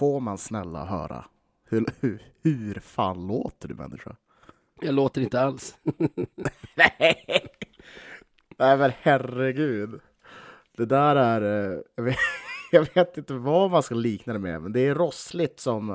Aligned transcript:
får 0.00 0.20
man 0.20 0.38
snälla 0.38 0.84
höra 0.84 1.24
hur, 1.68 1.86
hur, 2.00 2.22
hur 2.42 2.74
fan 2.74 3.26
låter 3.26 3.68
du 3.68 3.74
människa? 3.74 4.16
Jag 4.82 4.94
låter 4.94 5.20
inte 5.20 5.40
alls. 5.40 5.78
Nej. 6.76 7.24
Nej 8.58 8.76
men 8.78 8.90
herregud. 9.00 10.00
Det 10.76 10.84
där 10.86 11.16
är... 11.16 11.72
eh, 11.72 11.78
Jag 11.94 12.02
vet, 12.04 12.16
jag 12.72 12.86
vet 12.94 13.18
inte 13.18 13.34
vad 13.34 13.70
man 13.70 13.82
ska 13.82 13.94
likna 13.94 14.32
det 14.32 14.38
med, 14.38 14.62
men 14.62 14.72
det 14.72 14.80
är 14.80 14.94
rossligt 14.94 15.60
som... 15.60 15.88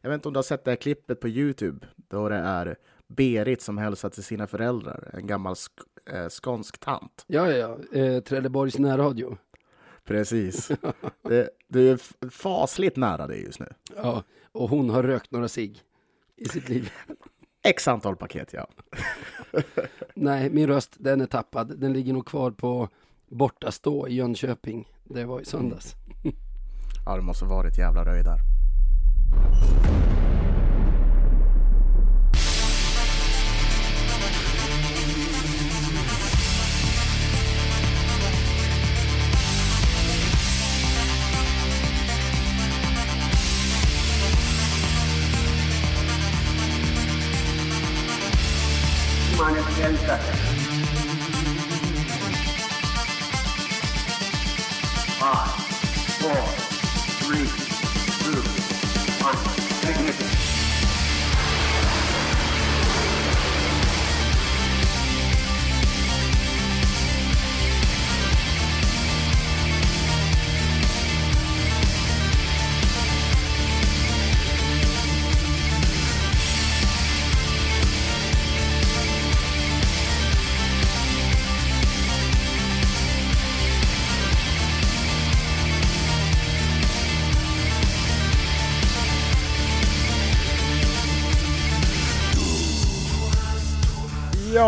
Jag 0.00 0.10
vet 0.10 0.14
inte 0.14 0.28
om 0.28 0.34
du 0.34 0.38
har 0.38 0.42
sett 0.42 0.64
det 0.64 0.70
här 0.70 0.76
klippet 0.76 1.20
på 1.20 1.28
Youtube, 1.28 1.86
då 1.96 2.28
det 2.28 2.36
är 2.36 2.76
Berit 3.06 3.62
som 3.62 3.78
hälsar 3.78 4.08
till 4.08 4.24
sina 4.24 4.46
föräldrar, 4.46 5.10
en 5.12 5.26
gammal 5.26 5.56
sk 5.56 5.72
eh, 6.12 6.28
skånsk 6.28 6.78
tant. 6.78 7.24
Ja, 7.26 7.50
ja, 7.52 7.78
ja. 7.92 7.98
Eh, 8.00 8.20
Trelleborgs 8.22 8.78
närradio. 8.78 9.36
Precis. 10.08 10.70
Det, 11.22 11.50
du 11.68 11.90
är 11.90 12.00
fasligt 12.30 12.96
nära 12.96 13.26
det 13.26 13.36
just 13.36 13.60
nu. 13.60 13.66
Ja, 13.96 14.22
och 14.52 14.70
hon 14.70 14.90
har 14.90 15.02
rökt 15.02 15.30
några 15.30 15.48
cigg 15.48 15.80
i 16.36 16.48
sitt 16.48 16.68
liv. 16.68 16.90
X 17.62 17.88
antal 17.88 18.16
paket, 18.16 18.52
ja. 18.52 18.68
Nej, 20.14 20.50
min 20.50 20.66
röst, 20.66 20.96
den 20.98 21.20
är 21.20 21.26
tappad. 21.26 21.80
Den 21.80 21.92
ligger 21.92 22.12
nog 22.12 22.26
kvar 22.26 22.50
på 22.50 22.88
bortastå 23.28 24.08
i 24.08 24.14
Jönköping. 24.14 24.88
Det 25.04 25.24
var 25.24 25.40
i 25.40 25.44
söndags. 25.44 25.94
Ja, 27.06 27.16
det 27.16 27.22
måste 27.22 27.44
vara 27.44 27.68
ett 27.68 27.78
jävla 27.78 28.04
röj 28.04 28.22
där. 28.22 28.38
माने 49.48 49.82
अंतर 49.82 50.20
है 50.24 50.66
Five, 55.20 55.54
four, 56.20 56.57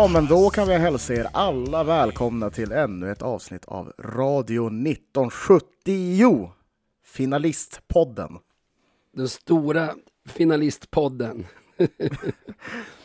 Ja, 0.01 0.07
men 0.07 0.25
då 0.25 0.49
kan 0.49 0.67
vi 0.67 0.73
hälsa 0.73 1.13
er 1.13 1.27
alla 1.33 1.83
välkomna 1.83 2.49
till 2.49 2.71
ännu 2.71 3.11
ett 3.11 3.21
avsnitt 3.21 3.65
av 3.65 3.93
Radio 3.99 4.67
1970. 4.67 6.51
Finalistpodden. 7.05 8.39
Den 9.13 9.29
stora 9.29 9.95
finalistpodden. 10.25 11.45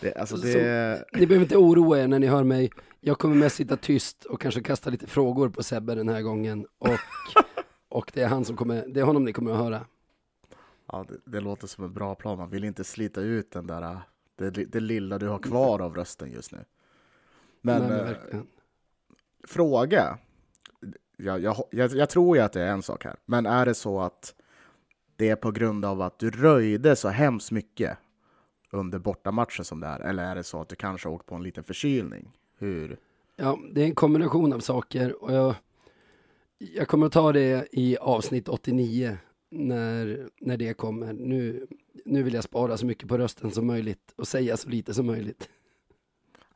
Det, 0.00 0.14
alltså 0.14 0.36
det, 0.36 1.04
Ni 1.12 1.26
behöver 1.26 1.44
inte 1.44 1.56
oroa 1.56 1.98
er 1.98 2.08
när 2.08 2.18
ni 2.18 2.26
hör 2.26 2.44
mig. 2.44 2.70
Jag 3.00 3.18
kommer 3.18 3.34
mest 3.34 3.56
sitta 3.56 3.76
tyst 3.76 4.24
och 4.24 4.40
kanske 4.40 4.60
kasta 4.60 4.90
lite 4.90 5.06
frågor 5.06 5.48
på 5.48 5.62
Sebbe 5.62 5.94
den 5.94 6.08
här 6.08 6.22
gången. 6.22 6.66
Och, 6.78 6.88
och 7.88 8.10
det 8.14 8.22
är 8.22 8.28
han 8.28 8.44
som 8.44 8.56
kommer, 8.56 8.84
det 8.88 9.00
är 9.00 9.04
honom 9.04 9.24
ni 9.24 9.32
kommer 9.32 9.52
att 9.52 9.58
höra. 9.58 9.86
ja, 10.92 11.04
det, 11.08 11.30
det 11.30 11.40
låter 11.40 11.66
som 11.66 11.84
en 11.84 11.92
bra 11.92 12.14
plan. 12.14 12.38
Man 12.38 12.50
vill 12.50 12.64
inte 12.64 12.84
slita 12.84 13.20
ut 13.20 13.50
den 13.50 13.66
där, 13.66 14.00
det, 14.38 14.50
det 14.50 14.80
lilla 14.80 15.18
du 15.18 15.28
har 15.28 15.38
kvar 15.38 15.80
av 15.80 15.94
rösten 15.94 16.30
just 16.30 16.52
nu. 16.52 16.64
Men, 17.66 17.82
Nej, 17.82 17.90
men 17.90 18.40
eh, 18.40 18.46
fråga. 19.46 20.18
Jag, 21.16 21.40
jag, 21.40 21.56
jag, 21.70 21.92
jag 21.92 22.10
tror 22.10 22.36
ju 22.36 22.42
att 22.42 22.52
det 22.52 22.62
är 22.62 22.72
en 22.72 22.82
sak 22.82 23.04
här, 23.04 23.16
men 23.24 23.46
är 23.46 23.66
det 23.66 23.74
så 23.74 24.00
att 24.00 24.34
det 25.16 25.28
är 25.28 25.36
på 25.36 25.50
grund 25.50 25.84
av 25.84 26.02
att 26.02 26.18
du 26.18 26.30
röjde 26.30 26.96
så 26.96 27.08
hemskt 27.08 27.50
mycket 27.50 27.98
under 28.70 28.98
bortamatchen 28.98 29.64
som 29.64 29.80
det 29.80 29.86
är? 29.86 30.00
Eller 30.00 30.24
är 30.24 30.34
det 30.34 30.44
så 30.44 30.60
att 30.60 30.68
du 30.68 30.76
kanske 30.76 31.08
åkt 31.08 31.26
på 31.26 31.34
en 31.34 31.42
liten 31.42 31.64
förkylning? 31.64 32.38
Hur? 32.58 32.98
Ja, 33.36 33.58
det 33.72 33.82
är 33.82 33.86
en 33.86 33.94
kombination 33.94 34.52
av 34.52 34.60
saker 34.60 35.22
och 35.22 35.32
jag, 35.32 35.54
jag 36.58 36.88
kommer 36.88 37.06
att 37.06 37.12
ta 37.12 37.32
det 37.32 37.68
i 37.72 37.96
avsnitt 37.96 38.48
89 38.48 39.18
när, 39.50 40.28
när 40.40 40.56
det 40.56 40.74
kommer. 40.74 41.12
Nu, 41.12 41.66
nu 42.04 42.22
vill 42.22 42.34
jag 42.34 42.44
spara 42.44 42.76
så 42.76 42.86
mycket 42.86 43.08
på 43.08 43.18
rösten 43.18 43.50
som 43.50 43.66
möjligt 43.66 44.14
och 44.16 44.28
säga 44.28 44.56
så 44.56 44.68
lite 44.68 44.94
som 44.94 45.06
möjligt. 45.06 45.48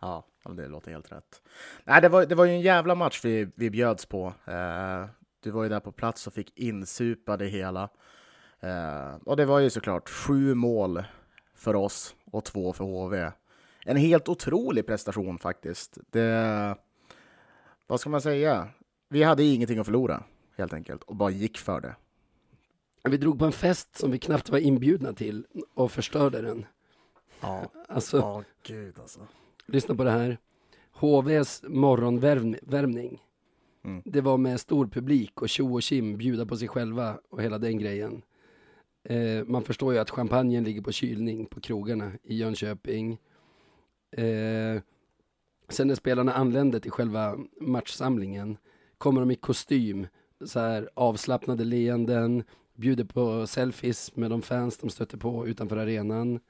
Ja, 0.00 0.24
det 0.56 0.68
låter 0.68 0.90
helt 0.90 1.12
rätt. 1.12 1.42
Nej, 1.84 2.02
det 2.02 2.08
var, 2.08 2.26
det 2.26 2.34
var 2.34 2.44
ju 2.44 2.50
en 2.50 2.60
jävla 2.60 2.94
match 2.94 3.20
vi, 3.24 3.48
vi 3.54 3.70
bjöds 3.70 4.06
på. 4.06 4.34
Eh, 4.44 5.04
du 5.40 5.50
var 5.50 5.62
ju 5.62 5.68
där 5.68 5.80
på 5.80 5.92
plats 5.92 6.26
och 6.26 6.32
fick 6.34 6.58
insupa 6.58 7.36
det 7.36 7.46
hela. 7.46 7.88
Eh, 8.60 9.14
och 9.24 9.36
det 9.36 9.44
var 9.44 9.58
ju 9.58 9.70
såklart 9.70 10.08
sju 10.08 10.54
mål 10.54 11.04
för 11.54 11.76
oss 11.76 12.14
och 12.24 12.44
två 12.44 12.72
för 12.72 12.84
HV. 12.84 13.30
En 13.84 13.96
helt 13.96 14.28
otrolig 14.28 14.86
prestation 14.86 15.38
faktiskt. 15.38 15.98
Det, 16.10 16.76
vad 17.86 18.00
ska 18.00 18.10
man 18.10 18.20
säga? 18.20 18.68
Vi 19.08 19.22
hade 19.22 19.44
ingenting 19.44 19.78
att 19.78 19.86
förlora 19.86 20.22
helt 20.56 20.72
enkelt 20.72 21.02
och 21.02 21.16
bara 21.16 21.30
gick 21.30 21.58
för 21.58 21.80
det. 21.80 21.96
Vi 23.02 23.16
drog 23.16 23.38
på 23.38 23.44
en 23.44 23.52
fest 23.52 23.96
som 23.98 24.10
vi 24.10 24.18
knappt 24.18 24.48
var 24.48 24.58
inbjudna 24.58 25.12
till 25.12 25.46
och 25.74 25.92
förstörde 25.92 26.40
den. 26.40 26.66
Ja, 27.40 27.70
Alltså, 27.88 28.16
ja 28.16 28.44
gud 28.62 28.98
alltså. 29.00 29.20
Lyssna 29.72 29.94
på 29.94 30.04
det 30.04 30.10
här. 30.10 30.38
HVs 30.92 31.62
morgonvärmning. 31.68 33.22
Mm. 33.84 34.02
Det 34.04 34.20
var 34.20 34.38
med 34.38 34.60
stor 34.60 34.86
publik 34.86 35.42
och 35.42 35.48
tjo 35.48 35.74
och 35.74 35.82
kim 35.82 36.16
bjuda 36.16 36.46
på 36.46 36.56
sig 36.56 36.68
själva 36.68 37.18
och 37.28 37.42
hela 37.42 37.58
den 37.58 37.78
grejen. 37.78 38.22
Eh, 39.04 39.44
man 39.46 39.62
förstår 39.62 39.92
ju 39.92 39.98
att 39.98 40.10
champagnen 40.10 40.64
ligger 40.64 40.82
på 40.82 40.92
kylning 40.92 41.46
på 41.46 41.60
krogarna 41.60 42.12
i 42.22 42.36
Jönköping. 42.36 43.18
Eh, 44.10 44.82
sen 45.68 45.88
när 45.88 45.94
spelarna 45.94 46.34
anlände 46.34 46.80
till 46.80 46.90
själva 46.90 47.38
matchsamlingen 47.60 48.56
kommer 48.98 49.20
de 49.20 49.30
i 49.30 49.36
kostym, 49.36 50.06
så 50.44 50.60
här 50.60 50.90
avslappnade 50.94 51.64
leenden, 51.64 52.44
bjuder 52.74 53.04
på 53.04 53.46
selfies 53.46 54.16
med 54.16 54.30
de 54.30 54.42
fans 54.42 54.78
de 54.78 54.90
stötte 54.90 55.18
på 55.18 55.46
utanför 55.46 55.76
arenan. 55.76 56.40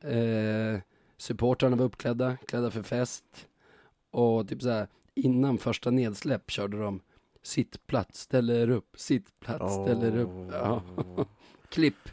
Eh, 0.00 0.80
supportrarna 1.16 1.76
var 1.76 1.84
uppklädda, 1.84 2.36
klädda 2.46 2.70
för 2.70 2.82
fest. 2.82 3.48
Och 4.10 4.48
typ 4.48 4.62
så 4.62 4.70
här, 4.70 4.88
innan 5.14 5.58
första 5.58 5.90
nedsläpp 5.90 6.50
körde 6.50 6.78
de 6.78 7.00
sittplats, 7.42 8.20
ställer 8.20 8.70
upp, 8.70 8.94
sittplats, 8.96 9.74
ställer 9.74 10.16
upp. 10.16 10.52
Ja. 10.52 10.82
Klipp, 11.68 12.08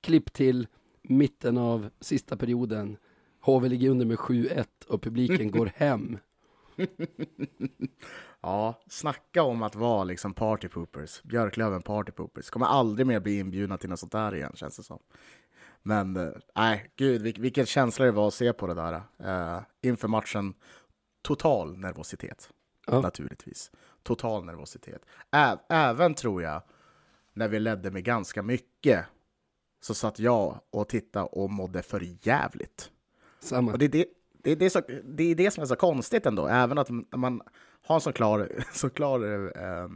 klipp 0.00 0.32
till 0.32 0.66
mitten 1.02 1.58
av 1.58 1.90
sista 2.00 2.36
perioden. 2.36 2.96
HV 3.40 3.68
ligger 3.68 3.90
under 3.90 4.06
med 4.06 4.16
7-1 4.16 4.66
och 4.88 5.02
publiken 5.02 5.50
går 5.50 5.72
hem. 5.76 6.18
Ja, 8.40 8.82
snacka 8.86 9.42
om 9.42 9.62
att 9.62 9.74
vara 9.74 10.04
liksom 10.04 10.34
party 10.34 10.68
poopers. 10.68 11.22
Björklöven 11.22 11.82
party 11.82 12.12
poopers. 12.12 12.50
Kommer 12.50 12.66
aldrig 12.66 13.06
mer 13.06 13.20
bli 13.20 13.38
inbjudna 13.38 13.78
till 13.78 13.90
något 13.90 14.00
sånt 14.00 14.12
där 14.12 14.34
igen, 14.34 14.52
känns 14.54 14.76
det 14.76 14.82
som. 14.82 14.98
Men 15.82 16.16
eh, 16.16 16.28
nej, 16.54 16.90
gud 16.96 17.22
vil- 17.22 17.40
vilken 17.40 17.66
känsla 17.66 18.04
det 18.04 18.12
var 18.12 18.28
att 18.28 18.34
se 18.34 18.52
på 18.52 18.66
det 18.66 18.74
där. 18.74 19.02
Uh, 19.20 19.62
inför 19.82 20.08
matchen, 20.08 20.54
total 21.22 21.78
nervositet. 21.78 22.50
Ja. 22.86 23.00
Naturligtvis. 23.00 23.70
Total 24.02 24.44
nervositet. 24.44 25.02
Ä- 25.30 25.58
även 25.68 26.14
tror 26.14 26.42
jag, 26.42 26.62
när 27.32 27.48
vi 27.48 27.60
ledde 27.60 27.90
med 27.90 28.04
ganska 28.04 28.42
mycket, 28.42 29.04
så 29.80 29.94
satt 29.94 30.18
jag 30.18 30.60
och 30.70 30.88
tittade 30.88 31.26
och 31.26 31.50
mådde 31.50 31.82
för 31.82 32.02
jävligt. 32.26 32.90
Samma. 33.40 33.72
Och 33.72 33.78
det, 33.78 33.84
är 33.84 33.88
det, 33.88 34.06
det, 34.32 34.50
är 34.50 34.56
det, 34.56 34.70
så, 34.70 34.80
det 35.04 35.24
är 35.24 35.34
det 35.34 35.50
som 35.50 35.62
är 35.62 35.66
så 35.66 35.76
konstigt 35.76 36.26
ändå, 36.26 36.46
även 36.46 36.78
att 36.78 36.88
man 37.16 37.42
har 37.82 37.94
en 37.94 38.00
så 38.00 38.12
klar, 38.12 38.48
så 38.72 38.90
klar 38.90 39.52
eh, 39.56 39.88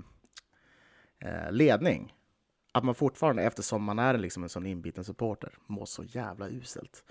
eh, 1.30 1.52
ledning. 1.52 2.14
Att 2.74 2.84
man 2.84 2.94
fortfarande, 2.94 3.42
eftersom 3.42 3.84
man 3.84 3.98
är 3.98 4.18
liksom 4.18 4.42
en 4.42 4.48
sån 4.48 4.66
inbiten 4.66 5.04
supporter, 5.04 5.58
mår 5.66 5.86
så 5.86 6.04
jävla 6.04 6.48
uselt. 6.48 7.04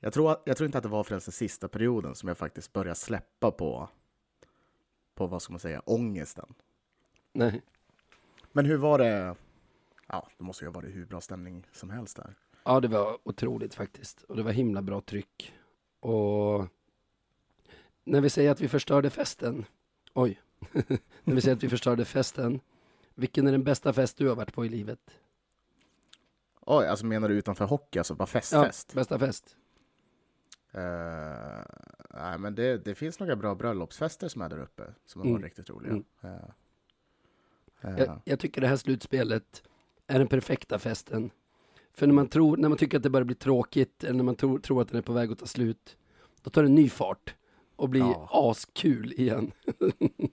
Jag 0.00 0.12
tror, 0.12 0.36
jag 0.44 0.56
tror 0.56 0.66
inte 0.66 0.78
att 0.78 0.84
det 0.84 0.90
var 0.90 1.04
förrän 1.04 1.20
den 1.24 1.32
sista 1.32 1.68
perioden 1.68 2.14
som 2.14 2.28
jag 2.28 2.38
faktiskt 2.38 2.72
började 2.72 2.94
släppa 2.94 3.50
på, 3.50 3.88
på 5.14 5.26
vad 5.26 5.42
ska 5.42 5.52
man 5.52 5.60
säga, 5.60 5.82
ångesten. 5.86 6.54
Nej. 7.32 7.62
Men 8.52 8.66
hur 8.66 8.76
var 8.76 8.98
det 8.98 9.36
ja, 10.06 10.28
det 10.38 10.44
måste 10.44 10.64
ju 10.64 10.68
ha 10.68 10.74
varit 10.74 10.94
hur 10.94 11.06
bra 11.06 11.20
stämning 11.20 11.66
som 11.72 11.90
helst 11.90 12.16
där. 12.16 12.34
Ja, 12.64 12.80
det 12.80 12.88
var 12.88 13.18
otroligt 13.24 13.74
faktiskt. 13.74 14.22
Och 14.22 14.36
det 14.36 14.42
var 14.42 14.52
himla 14.52 14.82
bra 14.82 15.00
tryck. 15.00 15.52
Och 16.00 16.66
när 18.04 18.20
vi 18.20 18.30
säger 18.30 18.50
att 18.50 18.60
vi 18.60 18.68
förstörde 18.68 19.10
festen, 19.10 19.64
oj, 20.14 20.40
när 21.24 21.34
vi 21.34 21.40
säger 21.40 21.56
att 21.56 21.62
vi 21.62 21.68
förstörde 21.68 22.04
festen, 22.04 22.60
vilken 23.14 23.46
är 23.46 23.52
den 23.52 23.64
bästa 23.64 23.92
fest 23.92 24.16
du 24.16 24.28
har 24.28 24.36
varit 24.36 24.52
på 24.54 24.64
i 24.66 24.68
livet? 24.68 25.00
Oj, 26.60 26.86
alltså 26.86 27.06
menar 27.06 27.28
du 27.28 27.34
utanför 27.34 27.64
hockey, 27.64 27.98
alltså 27.98 28.14
bara 28.14 28.22
Ja, 28.22 28.26
festfest? 28.26 28.94
bästa 28.94 29.18
fest. 29.18 29.56
Eh, 30.72 31.64
nej, 32.10 32.38
men 32.38 32.54
det, 32.54 32.84
det 32.84 32.94
finns 32.94 33.20
några 33.20 33.36
bra 33.36 33.54
bröllopsfester 33.54 34.28
som 34.28 34.42
är 34.42 34.48
där 34.48 34.58
uppe, 34.58 34.82
som 35.06 35.20
har 35.20 35.26
Mm. 35.26 35.32
varit 35.40 35.44
riktigt 35.44 35.70
roliga. 35.70 35.92
Mm. 35.92 36.04
Eh, 36.22 37.98
Jag, 37.98 38.20
jag 38.24 38.38
tycker 38.40 38.60
det 38.60 38.66
här 38.66 38.76
slutspelet 38.76 39.62
är 40.06 40.18
den 40.18 40.28
perfekta 40.28 40.78
festen. 40.78 41.30
För 41.92 42.06
när 42.06 42.14
man, 42.14 42.26
tror, 42.28 42.56
när 42.56 42.68
man 42.68 42.78
tycker 42.78 42.96
att 42.96 43.02
det 43.02 43.10
börjar 43.10 43.24
bli 43.24 43.34
tråkigt, 43.34 44.04
eller 44.04 44.14
när 44.16 44.24
man 44.24 44.36
tror, 44.36 44.58
tror 44.58 44.82
att 44.82 44.88
den 44.88 44.98
är 44.98 45.02
på 45.02 45.12
väg 45.12 45.32
att 45.32 45.38
ta 45.38 45.46
slut, 45.46 45.96
då 46.42 46.50
tar 46.50 46.62
det 46.62 46.68
ny 46.68 46.88
fart 46.88 47.34
och 47.76 47.88
blir 47.88 48.00
Ja. 48.00 48.28
askul 48.50 49.12
igen. 49.12 49.52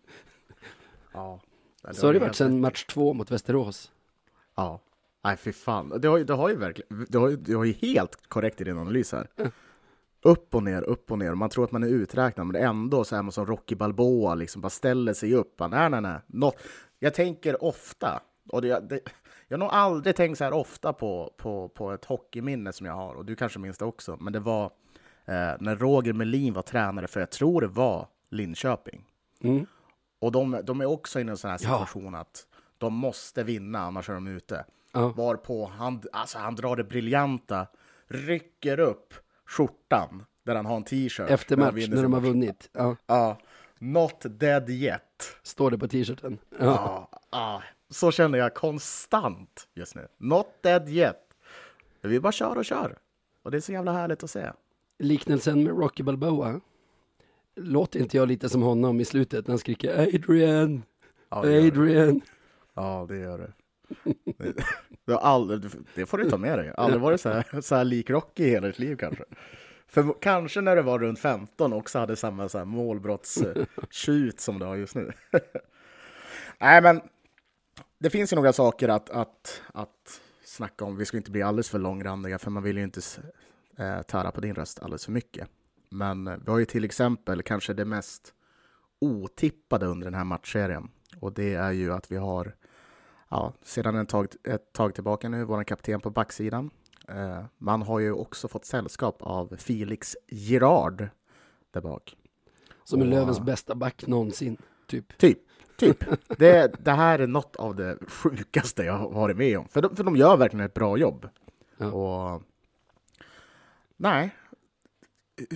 ja. 1.13 1.39
Nej, 1.83 1.95
Så 1.95 2.05
har 2.07 2.13
det 2.13 2.19
var 2.19 2.27
varit 2.27 2.35
sedan 2.35 2.51
rätt. 2.51 2.61
match 2.61 2.85
två 2.85 3.13
mot 3.13 3.31
Västerås. 3.31 3.91
Ja. 4.55 4.79
Nej, 5.23 5.37
fy 5.37 5.51
fan. 5.53 5.93
Det 6.01 6.07
har, 6.07 6.19
det 6.19 6.33
har 6.33 6.49
ju 6.49 6.55
verkligen, 6.55 7.05
det 7.09 7.17
har, 7.17 7.29
det 7.29 7.53
har 7.53 7.63
ju 7.63 7.73
helt 7.73 8.27
korrekt 8.27 8.61
i 8.61 8.63
din 8.63 8.77
analys 8.77 9.11
här. 9.11 9.27
Upp 10.23 10.55
och 10.55 10.63
ner, 10.63 10.81
upp 10.81 11.11
och 11.11 11.19
ner. 11.19 11.33
Man 11.35 11.49
tror 11.49 11.63
att 11.65 11.71
man 11.71 11.83
är 11.83 11.87
uträknad, 11.87 12.47
men 12.47 12.55
ändå 12.63 13.03
så 13.03 13.15
är 13.15 13.21
man 13.21 13.31
som 13.31 13.45
Rocky 13.45 13.75
Balboa, 13.75 14.35
liksom 14.35 14.61
bara 14.61 14.69
ställer 14.69 15.13
sig 15.13 15.33
upp. 15.35 15.59
Nej, 15.59 15.89
nej, 15.89 16.01
nej. 16.01 16.19
Nå 16.27 16.53
jag 16.99 17.13
tänker 17.13 17.63
ofta, 17.63 18.21
och 18.49 18.61
det, 18.61 18.79
det, 18.89 18.99
jag 19.47 19.57
har 19.57 19.59
nog 19.59 19.69
aldrig 19.71 20.15
tänkt 20.15 20.37
så 20.37 20.43
här 20.43 20.53
ofta 20.53 20.93
på, 20.93 21.33
på, 21.37 21.69
på 21.69 21.91
ett 21.91 22.05
hockeyminne 22.05 22.73
som 22.73 22.85
jag 22.85 22.93
har, 22.93 23.13
och 23.15 23.25
du 23.25 23.35
kanske 23.35 23.59
minns 23.59 23.77
det 23.77 23.85
också, 23.85 24.17
men 24.19 24.33
det 24.33 24.39
var 24.39 24.65
eh, 25.25 25.53
när 25.59 25.75
Roger 25.75 26.13
Melin 26.13 26.53
var 26.53 26.61
tränare 26.61 27.07
för, 27.07 27.19
jag 27.19 27.29
tror 27.29 27.61
det 27.61 27.67
var 27.67 28.07
Linköping. 28.29 29.05
Mm. 29.43 29.65
Och 30.21 30.31
de, 30.31 30.61
de 30.63 30.81
är 30.81 30.85
också 30.85 31.19
i 31.19 31.21
en 31.21 31.37
sån 31.37 31.51
här 31.51 31.57
Ja. 31.61 31.69
situation 31.79 32.15
att 32.15 32.47
de 32.77 32.93
måste 32.93 33.43
vinna, 33.43 33.79
annars 33.79 34.09
är 34.09 34.13
de 34.13 34.27
ute. 34.27 34.65
Ja. 34.91 35.07
Varpå 35.07 35.65
han, 35.77 36.01
alltså 36.11 36.37
han 36.37 36.55
drar 36.55 36.75
det 36.75 36.83
briljanta, 36.83 37.67
rycker 38.07 38.79
upp 38.79 39.13
skjortan 39.45 40.23
där 40.45 40.55
han 40.55 40.65
har 40.65 40.75
en 40.75 40.83
t-shirt. 40.83 41.29
Efter 41.29 41.57
match, 41.57 41.73
när 41.73 41.81
sin 41.81 42.01
de 42.01 42.13
har 42.13 42.21
vunnit. 42.21 42.69
Ja, 42.73 42.95
Ja. 43.05 43.37
Not 43.79 44.25
dead 44.39 44.69
yet. 44.69 45.01
står 45.43 45.71
det 45.71 45.77
på 45.77 45.87
t-shirten. 45.87 46.37
Ja. 46.49 46.57
Ja. 46.65 47.19
ja. 47.31 47.63
Så 47.89 48.11
känner 48.11 48.37
jag 48.37 48.53
konstant 48.53 49.67
just 49.73 49.95
nu. 49.95 50.07
Not 50.17 50.47
dead 50.61 50.89
yet. 50.89 51.17
Vi 52.01 52.19
bara 52.19 52.31
kör 52.31 52.57
och 52.57 52.65
kör. 52.65 52.97
Och 53.43 53.51
det 53.51 53.57
är 53.57 53.61
så 53.61 53.71
jävla 53.71 53.91
härligt 53.93 54.23
att 54.23 54.31
se. 54.31 54.51
Liknelsen 54.99 55.63
med 55.63 55.77
Rocky 55.77 56.03
Balboa. 56.03 56.59
Låter 57.55 57.99
inte 57.99 58.17
jag 58.17 58.27
lite 58.27 58.49
som 58.49 58.61
honom 58.61 58.99
i 58.99 59.05
slutet 59.05 59.47
när 59.47 59.51
han 59.51 59.59
skriker 59.59 59.99
Adrian, 60.15 60.83
Ja, 61.29 61.41
det, 61.41 61.51
gör 61.51 61.61
det. 61.61 61.67
Adrian. 61.67 62.21
Ja, 62.73 63.05
det 63.09 63.17
gör 63.17 63.37
det. 63.37 63.51
Det- 64.37 64.63
Det, 65.05 65.17
aldrig, 65.17 65.61
det 65.95 66.05
får 66.05 66.17
du 66.17 66.29
ta 66.29 66.37
med 66.37 66.57
dig. 66.59 66.73
Aldrig 66.77 67.01
varit 67.01 67.21
så 67.21 67.29
här, 67.29 67.61
så 67.61 67.75
här 67.75 67.83
lik 67.83 68.09
Rocky 68.09 68.43
i 68.43 68.49
hela 68.49 68.67
ditt 68.67 68.79
liv 68.79 68.95
kanske. 68.95 69.23
För 69.87 70.13
kanske 70.21 70.61
när 70.61 70.75
du 70.75 70.81
var 70.81 70.99
runt 70.99 71.19
15 71.19 71.73
också 71.73 71.99
hade 71.99 72.15
samma 72.15 72.49
så 72.49 72.57
här 72.57 72.65
målbrottstjut 72.65 74.39
som 74.39 74.59
du 74.59 74.65
har 74.65 74.75
just 74.75 74.95
nu. 74.95 75.11
Nej, 76.59 76.81
men 76.81 77.01
det 77.99 78.09
finns 78.09 78.33
ju 78.33 78.35
några 78.35 78.53
saker 78.53 78.89
att, 78.89 79.09
att, 79.09 79.61
att 79.73 80.21
snacka 80.45 80.85
om. 80.85 80.97
Vi 80.97 81.05
ska 81.05 81.17
inte 81.17 81.31
bli 81.31 81.41
alldeles 81.41 81.69
för 81.69 81.79
långrandiga, 81.79 82.39
för 82.39 82.51
man 82.51 82.63
vill 82.63 82.77
ju 82.77 82.83
inte 82.83 83.01
eh, 83.77 84.01
tära 84.01 84.31
på 84.31 84.41
din 84.41 84.55
röst 84.55 84.79
alldeles 84.83 85.05
för 85.05 85.11
mycket. 85.11 85.47
Men 85.91 86.39
vi 86.45 86.51
har 86.51 86.57
ju 86.59 86.65
till 86.65 86.83
exempel 86.85 87.43
kanske 87.43 87.73
det 87.73 87.85
mest 87.85 88.33
otippade 88.99 89.85
under 89.85 90.05
den 90.05 90.13
här 90.13 90.23
matchserien. 90.23 90.89
Och 91.19 91.33
det 91.33 91.53
är 91.53 91.71
ju 91.71 91.93
att 91.93 92.11
vi 92.11 92.17
har, 92.17 92.55
ja, 93.29 93.53
sedan 93.63 93.95
ett 93.95 94.09
tag, 94.09 94.27
ett 94.43 94.73
tag 94.73 94.95
tillbaka 94.95 95.29
nu, 95.29 95.43
vår 95.43 95.63
kapten 95.63 96.01
på 96.01 96.09
backsidan. 96.09 96.69
Eh, 97.07 97.43
man 97.57 97.81
har 97.81 97.99
ju 97.99 98.11
också 98.11 98.47
fått 98.47 98.65
sällskap 98.65 99.17
av 99.21 99.55
Felix 99.57 100.15
Girard 100.27 101.07
där 101.71 101.81
bak. 101.81 102.15
Som 102.83 103.01
är 103.01 103.05
Och- 103.05 103.09
Lövens 103.09 103.39
bästa 103.39 103.75
back 103.75 104.07
någonsin, 104.07 104.57
typ. 104.87 105.17
Typ. 105.17 105.39
Typ. 105.77 106.03
Det, 106.37 106.73
det 106.85 106.91
här 106.91 107.19
är 107.19 107.27
något 107.27 107.55
av 107.55 107.75
det 107.75 107.97
sjukaste 108.07 108.83
jag 108.83 108.97
har 108.97 109.09
varit 109.09 109.37
med 109.37 109.59
om. 109.59 109.67
För 109.67 109.81
de, 109.81 109.95
för 109.95 110.03
de 110.03 110.15
gör 110.15 110.37
verkligen 110.37 110.65
ett 110.65 110.73
bra 110.73 110.97
jobb. 110.97 111.29
Ja. 111.77 111.91
Och 111.91 112.41
nej, 113.97 114.35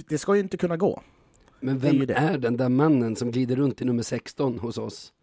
det 0.08 0.18
ska 0.18 0.36
ju 0.36 0.42
inte 0.42 0.58
kunna 0.58 0.78
gå. 0.78 1.02
Men 1.60 1.76
är 1.76 1.80
vem 1.80 2.06
det. 2.06 2.14
är 2.14 2.38
den 2.38 2.58
där 2.58 2.70
mannen 2.70 3.16
som 3.16 3.32
glider 3.32 3.56
runt 3.56 3.82
i 3.82 3.86
nummer 3.86 4.04
16 4.04 4.60
hos 4.60 4.78
oss? 4.78 5.14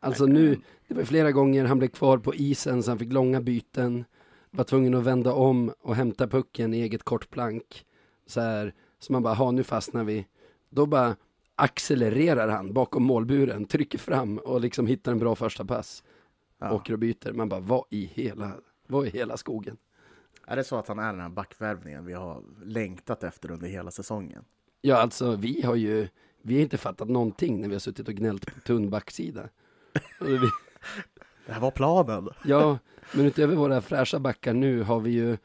Alltså 0.00 0.26
nu, 0.26 0.56
det 0.88 0.94
var 0.94 1.04
flera 1.04 1.32
gånger 1.32 1.64
han 1.64 1.78
blev 1.78 1.88
kvar 1.88 2.18
på 2.18 2.34
isen 2.34 2.82
så 2.82 2.90
han 2.90 2.98
fick 2.98 3.12
långa 3.12 3.40
byten. 3.40 4.04
Var 4.50 4.64
tvungen 4.64 4.94
att 4.94 5.04
vända 5.04 5.32
om 5.32 5.72
och 5.80 5.94
hämta 5.94 6.28
pucken 6.28 6.74
i 6.74 6.80
eget 6.80 7.02
kortplank. 7.02 7.86
Så 8.26 8.40
här, 8.40 8.74
så 8.98 9.12
man 9.12 9.22
bara, 9.22 9.34
ha 9.34 9.50
nu 9.50 9.64
fastnar 9.64 10.04
vi. 10.04 10.26
Då 10.70 10.86
bara 10.86 11.16
accelererar 11.54 12.48
han 12.48 12.72
bakom 12.72 13.02
målburen, 13.02 13.64
trycker 13.64 13.98
fram 13.98 14.38
och 14.38 14.60
liksom 14.60 14.86
hittar 14.86 15.12
en 15.12 15.18
bra 15.18 15.34
första 15.34 15.64
pass. 15.64 16.02
Ja. 16.58 16.72
Åker 16.72 16.92
och 16.92 16.98
byter. 16.98 17.32
Man 17.32 17.48
bara, 17.48 17.60
vad 17.60 17.84
i 17.90 18.04
hela, 18.04 18.52
vad 18.86 19.06
i 19.06 19.10
hela 19.10 19.36
skogen? 19.36 19.76
Är 20.50 20.56
det 20.56 20.64
så 20.64 20.76
att 20.76 20.88
han 20.88 20.98
är 20.98 21.12
den 21.12 21.20
här 21.20 21.28
backvärvningen 21.28 22.06
vi 22.06 22.12
har 22.12 22.42
längtat 22.64 23.24
efter 23.24 23.50
under 23.50 23.68
hela 23.68 23.90
säsongen? 23.90 24.44
Ja, 24.80 24.96
alltså 24.96 25.36
vi 25.36 25.62
har 25.62 25.74
ju, 25.74 26.08
vi 26.42 26.54
har 26.54 26.62
inte 26.62 26.78
fattat 26.78 27.08
någonting 27.08 27.60
när 27.60 27.68
vi 27.68 27.74
har 27.74 27.80
suttit 27.80 28.08
och 28.08 28.14
gnällt 28.14 28.54
på 28.54 28.60
tunn 28.60 28.90
backsida. 28.90 29.48
Vi, 30.20 30.38
Det 31.46 31.52
här 31.52 31.60
var 31.60 31.70
planen. 31.70 32.28
Ja, 32.44 32.78
men 33.14 33.26
utöver 33.26 33.56
våra 33.56 33.80
fräscha 33.80 34.18
backar 34.18 34.54
nu 34.54 34.82
har 34.82 35.00
vi 35.00 35.10
ju 35.10 35.36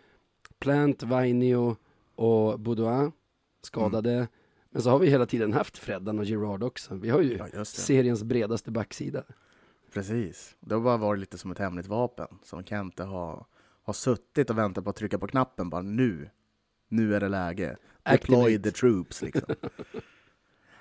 Plant, 0.60 1.04
Vainio 1.04 1.76
och 2.16 2.60
Boudoin 2.60 3.12
skadade. 3.62 4.28
Men 4.70 4.82
så 4.82 4.90
har 4.90 5.00
vi 5.00 5.08
hela 5.10 5.26
tiden 5.26 5.54
haft 5.54 5.78
Freddan 5.78 6.20
och 6.20 6.26
Gerard 6.26 6.64
också. 6.64 6.96
Vi 6.96 7.10
har 7.10 7.22
ju 7.22 7.40
Ja, 7.54 7.66
seriens 7.66 8.24
bredaste 8.24 8.72
backsida. 8.72 9.24
Precis. 9.94 10.56
Det 10.60 10.76
har 10.76 10.82
bara 10.82 10.98
varit 10.98 11.20
lite 11.20 11.38
som 11.38 11.52
ett 11.52 11.60
hemligt 11.60 11.88
vapen 11.88 12.28
som 12.44 12.64
Kente 12.64 13.04
har, 13.04 13.46
har 13.84 13.94
suttit 13.94 14.50
och 14.50 14.58
väntat 14.58 14.84
på 14.84 14.90
att 14.90 14.96
trycka 14.96 15.20
på 15.20 15.28
knappen 15.28 15.70
bara 15.70 15.82
nu. 15.82 16.30
Nu 16.90 17.16
är 17.16 17.20
det 17.20 17.30
läge. 17.30 17.78
Deploy 18.04 18.62
the 18.62 18.72
troops 18.72 19.22
liksom. 19.22 19.56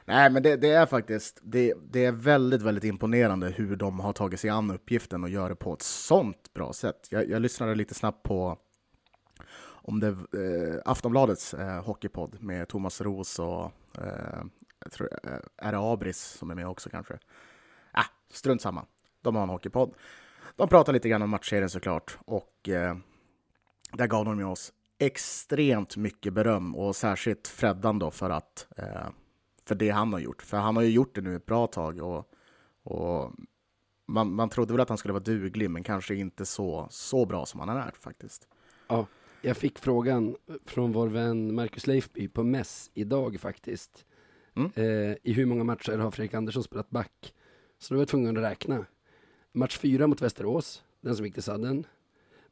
Nej, 0.04 0.30
men 0.30 0.42
det, 0.42 0.56
det 0.56 0.70
är 0.70 0.86
faktiskt 0.86 1.40
det, 1.42 1.74
det 1.90 2.04
är 2.04 2.12
väldigt, 2.12 2.62
väldigt 2.62 2.84
imponerande 2.84 3.50
hur 3.50 3.76
de 3.76 4.00
har 4.00 4.12
tagit 4.12 4.40
sig 4.40 4.50
an 4.50 4.70
uppgiften 4.70 5.22
och 5.22 5.30
gör 5.30 5.48
det 5.48 5.56
på 5.56 5.74
ett 5.74 5.82
sånt 5.82 6.52
bra 6.54 6.72
sätt. 6.72 7.08
Jag, 7.10 7.28
jag 7.28 7.42
lyssnade 7.42 7.74
lite 7.74 7.94
snabbt 7.94 8.22
på 8.22 8.58
om 9.64 10.00
det 10.00 10.08
eh, 10.08 10.80
Aftonbladets 10.84 11.54
eh, 11.54 11.84
hockeypodd 11.84 12.42
med 12.42 12.68
Thomas 12.68 13.00
Roos 13.00 13.38
och 13.38 13.72
eh, 13.98 14.44
jag 14.78 14.92
tror, 14.92 15.08
eh, 15.22 15.38
är 15.56 15.72
det 15.72 15.78
Abris 15.78 16.22
som 16.22 16.50
är 16.50 16.54
med 16.54 16.68
också 16.68 16.90
kanske? 16.90 17.18
Ah, 17.92 18.04
strunt 18.30 18.62
samma. 18.62 18.86
De 19.22 19.36
har 19.36 19.42
en 19.42 19.48
hockeypodd. 19.48 19.94
De 20.56 20.68
pratar 20.68 20.92
lite 20.92 21.08
grann 21.08 21.22
om 21.22 21.30
matchserien 21.30 21.70
såklart 21.70 22.18
och 22.24 22.68
eh, 22.68 22.96
där 23.92 24.06
gav 24.06 24.24
de 24.24 24.38
ju 24.38 24.44
oss 24.44 24.72
extremt 24.98 25.96
mycket 25.96 26.32
beröm 26.32 26.76
och 26.76 26.96
särskilt 26.96 27.48
Freddan 27.48 27.98
då 27.98 28.10
för 28.10 28.30
att 28.30 28.66
eh, 28.76 29.08
för 29.64 29.74
det 29.74 29.90
han 29.90 30.12
har 30.12 30.20
gjort. 30.20 30.42
För 30.42 30.56
han 30.56 30.76
har 30.76 30.82
ju 30.82 30.90
gjort 30.90 31.14
det 31.14 31.20
nu 31.20 31.36
ett 31.36 31.46
bra 31.46 31.66
tag 31.66 31.98
och, 31.98 32.32
och 32.82 33.32
man, 34.06 34.34
man 34.34 34.48
trodde 34.48 34.72
väl 34.72 34.80
att 34.80 34.88
han 34.88 34.98
skulle 34.98 35.12
vara 35.12 35.22
duglig 35.22 35.70
men 35.70 35.82
kanske 35.82 36.14
inte 36.14 36.46
så, 36.46 36.86
så 36.90 37.26
bra 37.26 37.46
som 37.46 37.60
han 37.60 37.68
är 37.68 37.90
faktiskt. 38.00 38.48
Ja, 38.88 39.06
jag 39.42 39.56
fick 39.56 39.78
frågan 39.78 40.36
från 40.66 40.92
vår 40.92 41.08
vän 41.08 41.54
Marcus 41.54 41.86
Leifby 41.86 42.28
på 42.28 42.42
mäss 42.42 42.90
idag 42.94 43.40
faktiskt. 43.40 44.06
Mm. 44.56 44.70
Eh, 44.74 45.16
I 45.22 45.32
hur 45.32 45.46
många 45.46 45.64
matcher 45.64 45.98
har 45.98 46.10
Fredrik 46.10 46.34
Andersson 46.34 46.62
spelat 46.62 46.90
back? 46.90 47.34
Så 47.78 47.94
då 47.94 47.98
var 47.98 48.02
jag 48.02 48.08
tvungen 48.08 48.36
att 48.36 48.42
räkna. 48.42 48.86
Match 49.52 49.78
fyra 49.78 50.06
mot 50.06 50.22
Västerås, 50.22 50.82
den 51.00 51.16
som 51.16 51.24
gick 51.24 51.34
till 51.34 51.42
sadden. 51.42 51.86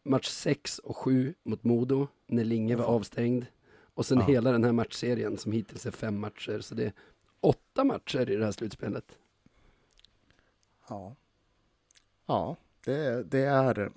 Match 0.03 0.29
sex 0.29 0.79
och 0.79 0.97
sju 0.97 1.35
mot 1.43 1.65
Modo, 1.65 2.09
när 2.27 2.45
Linge 2.45 2.77
var 2.77 2.85
avstängd. 2.85 3.47
Och 3.95 4.07
sen 4.07 4.19
Ja. 4.19 4.25
hela 4.25 4.53
den 4.53 4.65
här 4.65 4.73
matchserien 4.73 5.39
som 5.39 5.53
hittills 5.53 5.87
är 5.87 5.91
fem 5.91 6.19
matcher. 6.21 6.61
Så 6.61 6.75
det 6.75 6.85
är 6.85 6.93
åtta 7.41 7.85
matcher 7.85 8.31
i 8.31 8.37
det 8.37 8.45
här 8.45 8.53
slutspelet. 8.53 9.19
Ja, 10.89 11.17
ja 12.27 12.57
det, 12.85 13.23
det 13.31 13.41
är 13.41 13.75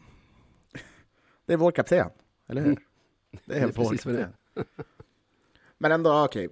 det 1.45 1.53
är 1.53 1.57
vår 1.57 1.71
kapten, 1.71 2.09
eller 2.47 2.61
hur? 2.61 2.75
Det 3.31 3.39
Det 3.45 3.53
är 3.59 3.61
är 3.67 3.71
vår 3.71 3.89
precis 3.89 4.05
vad 4.05 4.15
det 4.15 4.21
är. 4.55 4.65
Men 5.77 5.91
ändå, 5.91 6.23
okej. 6.23 6.49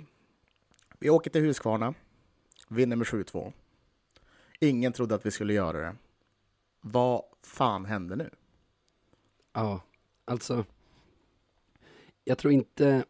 Vi 1.00 1.10
åker 1.10 1.30
till 1.32 1.42
Huskvarna, 1.42 1.94
vinner 2.68 2.96
med 2.96 3.08
7-2. 3.08 3.54
Ingen 4.60 4.94
trodde 4.94 5.16
att 5.16 5.26
vi 5.26 5.32
skulle 5.32 5.54
göra 5.54 5.80
det. 5.80 5.96
Vad 6.82 7.24
fan 7.44 7.86
hände 7.86 8.16
nu? 8.16 8.30
Ja, 9.54 9.82
alltså. 10.26 10.66
Jag 12.24 12.38
tror 12.38 12.54
inte, 12.54 13.06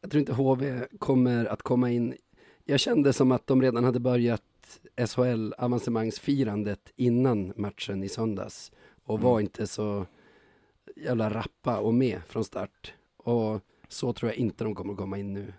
jag 0.00 0.10
tror 0.10 0.20
inte 0.20 0.32
HV 0.32 0.86
kommer 0.98 1.44
att 1.44 1.62
komma 1.62 1.90
in. 1.90 2.16
Jag 2.64 2.80
kände 2.80 3.12
som 3.12 3.32
att 3.32 3.46
de 3.46 3.62
redan 3.62 3.84
hade 3.84 4.00
börjat 4.00 4.42
SHL-avancemangsfirandet 4.96 6.92
innan 6.96 7.52
matchen 7.56 8.02
i 8.02 8.08
söndags 8.08 8.72
och 9.04 9.20
var 9.20 9.40
inte 9.40 9.66
så 9.66 10.06
jävla 10.96 11.30
rappa 11.30 11.78
och 11.78 11.94
med 11.94 12.22
från 12.26 12.44
start. 12.44 12.94
Och 13.16 13.60
så 13.88 14.12
tror 14.12 14.30
jag 14.30 14.36
inte 14.38 14.64
de 14.64 14.74
kommer 14.74 14.92
att 14.92 14.98
komma 14.98 15.18
in 15.18 15.32
nu. 15.32 15.52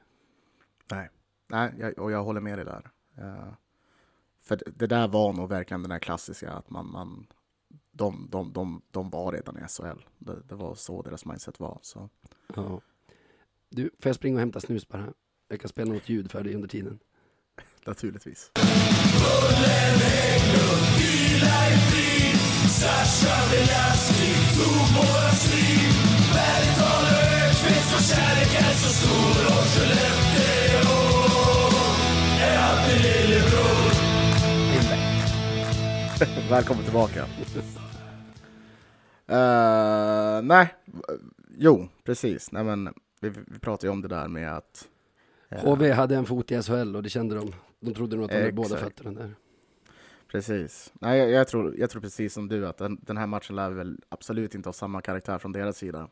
Nej, 0.92 1.10
Nej 1.48 1.74
jag, 1.80 2.00
och 2.00 2.12
jag 2.12 2.24
håller 2.24 2.42
med 2.42 2.58
dig 2.58 2.66
där. 2.66 2.92
Eh, 3.18 3.54
för 4.44 4.60
det, 4.66 4.88
där 4.88 5.08
var 5.08 5.34
nog 5.34 5.50
verkligen 5.50 5.82
den 5.82 5.90
där 5.90 6.00
klassiska 6.00 6.52
att 6.52 6.70
man, 6.70 6.92
man 6.92 7.28
de, 7.92 8.28
de, 8.32 8.54
de, 8.54 8.82
de 8.92 9.10
var 9.10 9.32
redan 9.32 9.58
i 9.58 9.68
SHL. 9.68 10.06
Det, 10.20 10.42
det 10.50 10.56
var 10.56 10.76
så 10.76 11.02
deras 11.02 11.26
mindset 11.26 11.60
var. 11.60 11.80
Så. 11.82 12.10
Ja. 12.56 12.82
Du, 13.70 13.84
får 13.84 14.10
jag 14.10 14.16
springa 14.16 14.36
och 14.36 14.40
hämta 14.40 14.60
snus 14.60 14.88
bara? 14.88 15.14
Jag 15.48 15.60
kan 15.60 15.70
spela 15.70 15.94
något 15.94 16.10
ljud 16.10 16.32
för 16.32 16.44
dig 16.44 16.56
under 16.56 16.68
tiden. 16.68 17.00
Naturligtvis. 17.86 18.52
Välkommen 36.50 36.84
tillbaka. 36.84 37.26
Eh, 39.28 40.42
nej, 40.44 40.74
jo, 41.58 41.88
precis. 42.04 42.52
Nej, 42.52 42.64
men, 42.64 42.94
vi, 43.22 43.30
vi 43.30 43.60
pratade 43.60 43.88
ju 43.88 43.92
om 43.92 44.02
det 44.02 44.08
där 44.08 44.28
med 44.28 44.58
att... 44.58 44.88
eh, 45.50 45.64
HV 45.64 45.92
hade 45.92 46.16
en 46.16 46.26
fot 46.26 46.52
i 46.52 46.62
SHL 46.62 46.96
och 46.96 47.04
det 47.04 47.10
kände 47.10 47.36
de. 47.36 47.54
De 47.80 47.94
trodde 47.94 48.16
nog 48.16 48.26
att 48.26 48.32
de 48.32 48.38
hade 48.38 48.52
båda 48.52 48.78
fötterna 48.78 49.12
där. 49.12 49.36
Precis. 50.32 50.94
Nej, 50.94 51.20
jag, 51.20 51.30
jag, 51.30 51.48
tror, 51.48 51.76
jag 51.78 51.90
tror 51.90 52.02
precis 52.02 52.34
som 52.34 52.48
du 52.48 52.68
att 52.68 52.78
den, 52.78 53.00
den 53.02 53.18
här 53.18 53.28
matchen 53.28 53.56
lär 53.56 53.72
väl 53.72 54.00
absolut 54.10 54.56
inte 54.56 54.70
ha 54.70 54.74
samma 54.74 55.02
karaktär 55.02 55.38
från 55.38 55.52
deras 55.52 55.78
sida. 55.78 56.10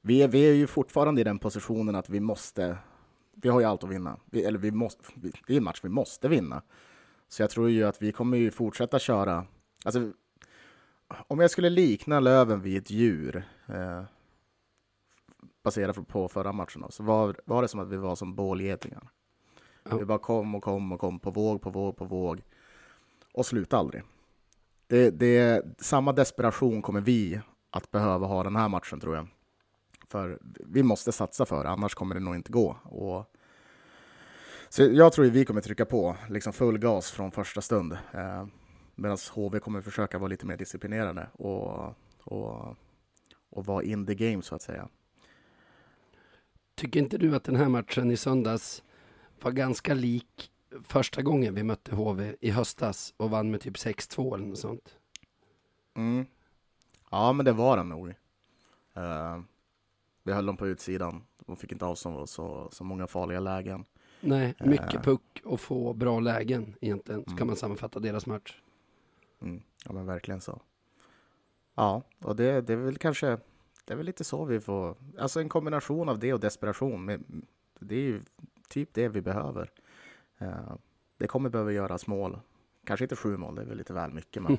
Vi 0.00 0.22
är, 0.22 0.28
vi 0.28 0.50
är 0.50 0.54
ju 0.54 0.66
fortfarande 0.66 1.20
i 1.20 1.24
den 1.24 1.38
positionen 1.38 1.94
att 1.94 2.10
vi 2.10 2.20
måste, 2.20 2.76
vi 3.34 3.48
har 3.48 3.60
ju 3.60 3.66
allt 3.66 3.84
att 3.84 3.90
vinna. 3.90 4.16
Vi, 4.30 4.44
eller 4.44 4.58
vi 4.58 4.70
måste, 4.70 5.02
vi, 5.14 5.32
det 5.46 5.52
är 5.52 5.56
en 5.56 5.64
match 5.64 5.80
vi 5.82 5.88
måste 5.88 6.28
vinna. 6.28 6.62
Så 7.30 7.42
jag 7.42 7.50
tror 7.50 7.70
ju 7.70 7.84
att 7.84 8.02
vi 8.02 8.12
kommer 8.12 8.38
ju 8.38 8.50
fortsätta 8.50 8.98
köra. 8.98 9.46
Alltså, 9.84 10.12
om 11.08 11.40
jag 11.40 11.50
skulle 11.50 11.70
likna 11.70 12.20
Löven 12.20 12.60
vid 12.60 12.78
ett 12.78 12.90
djur, 12.90 13.42
eh, 13.66 14.02
baserat 15.62 16.08
på 16.08 16.28
förra 16.28 16.52
matchen, 16.52 16.82
då, 16.82 16.90
så 16.90 17.02
var, 17.02 17.36
var 17.44 17.62
det 17.62 17.68
som 17.68 17.80
att 17.80 17.88
vi 17.88 17.96
var 17.96 18.16
som 18.16 18.34
bålgetingar. 18.34 19.08
Ja. 19.90 19.96
Vi 19.96 20.04
bara 20.04 20.18
kom 20.18 20.54
och 20.54 20.62
kom 20.62 20.92
och 20.92 21.00
kom 21.00 21.18
på 21.18 21.30
våg, 21.30 21.62
på 21.62 21.70
våg, 21.70 21.96
på 21.96 22.04
våg 22.04 22.42
och 23.32 23.46
sluta 23.46 23.78
aldrig. 23.78 24.02
Det, 24.86 25.10
det, 25.10 25.64
samma 25.78 26.12
desperation 26.12 26.82
kommer 26.82 27.00
vi 27.00 27.40
att 27.70 27.90
behöva 27.90 28.26
ha 28.26 28.42
den 28.42 28.56
här 28.56 28.68
matchen 28.68 29.00
tror 29.00 29.16
jag. 29.16 29.28
För 30.08 30.38
vi 30.42 30.82
måste 30.82 31.12
satsa 31.12 31.46
för 31.46 31.64
det, 31.64 31.70
annars 31.70 31.94
kommer 31.94 32.14
det 32.14 32.20
nog 32.20 32.34
inte 32.34 32.52
gå. 32.52 32.76
Och, 32.84 33.34
så 34.72 34.82
jag 34.82 35.12
tror 35.12 35.26
att 35.26 35.32
vi 35.32 35.44
kommer 35.44 35.60
trycka 35.60 35.84
på 35.84 36.16
liksom 36.28 36.52
full 36.52 36.78
gas 36.78 37.10
från 37.10 37.30
första 37.30 37.60
stund. 37.60 37.92
Eh, 37.92 38.46
Medan 38.94 39.18
HV 39.34 39.60
kommer 39.60 39.80
försöka 39.80 40.18
vara 40.18 40.28
lite 40.28 40.46
mer 40.46 40.56
disciplinerade 40.56 41.28
och, 41.32 41.94
och, 42.24 42.76
och 43.50 43.66
vara 43.66 43.82
in 43.82 44.06
the 44.06 44.14
game 44.14 44.42
så 44.42 44.54
att 44.54 44.62
säga. 44.62 44.88
Tycker 46.74 47.00
inte 47.00 47.18
du 47.18 47.36
att 47.36 47.44
den 47.44 47.56
här 47.56 47.68
matchen 47.68 48.10
i 48.10 48.16
söndags 48.16 48.82
var 49.40 49.50
ganska 49.50 49.94
lik 49.94 50.50
första 50.84 51.22
gången 51.22 51.54
vi 51.54 51.62
mötte 51.62 51.94
HV 51.94 52.36
i 52.40 52.50
höstas 52.50 53.14
och 53.16 53.30
vann 53.30 53.50
med 53.50 53.60
typ 53.60 53.76
6-2 53.76 54.34
eller 54.34 54.46
något 54.46 54.58
sånt? 54.58 54.96
Mm. 55.94 56.26
Ja, 57.10 57.32
men 57.32 57.44
det 57.44 57.52
var 57.52 57.76
den 57.76 57.88
nog. 57.88 58.08
Eh, 58.94 59.40
vi 60.22 60.32
höll 60.32 60.46
dem 60.46 60.56
på 60.56 60.66
utsidan. 60.66 61.22
De 61.46 61.56
fick 61.56 61.72
inte 61.72 61.86
avstå 61.86 62.26
så, 62.26 62.68
så 62.72 62.84
många 62.84 63.06
farliga 63.06 63.40
lägen. 63.40 63.84
Nej, 64.20 64.54
Eh. 64.58 64.66
mycket 64.66 65.02
puck 65.02 65.40
och 65.44 65.60
få 65.60 65.92
bra 65.92 66.20
lägen 66.20 66.74
egentligen. 66.80 67.24
Så 67.24 67.30
Mm. 67.30 67.38
kan 67.38 67.46
man 67.46 67.56
sammanfatta 67.56 68.00
deras 68.00 68.26
match. 68.26 68.60
Mm. 69.42 69.62
Ja, 69.84 69.92
men 69.92 70.06
verkligen 70.06 70.40
så. 70.40 70.60
Ja, 71.74 72.02
och 72.18 72.36
det, 72.36 72.60
det 72.60 72.72
är 72.72 72.76
väl 72.76 72.96
kanske 72.98 73.26
det 73.84 73.92
är 73.92 73.96
väl 73.96 74.06
lite 74.06 74.24
så 74.24 74.44
vi 74.44 74.60
får, 74.60 74.96
alltså 75.18 75.40
en 75.40 75.48
kombination 75.48 76.08
av 76.08 76.18
det 76.18 76.32
och 76.32 76.40
desperation. 76.40 77.24
Det 77.80 77.94
är 77.94 78.00
ju 78.00 78.20
typ 78.68 78.94
det 78.94 79.08
vi 79.08 79.20
behöver. 79.20 79.70
Eh, 80.38 80.74
det 81.16 81.26
kommer 81.26 81.50
behöva 81.50 81.72
göras 81.72 82.06
mål. 82.06 82.40
Kanske 82.84 83.04
inte 83.04 83.16
sju 83.16 83.36
mål, 83.36 83.54
det 83.54 83.62
är 83.62 83.66
väl 83.66 83.78
lite 83.78 83.92
väl 83.92 84.12
mycket. 84.12 84.42
Men, 84.42 84.58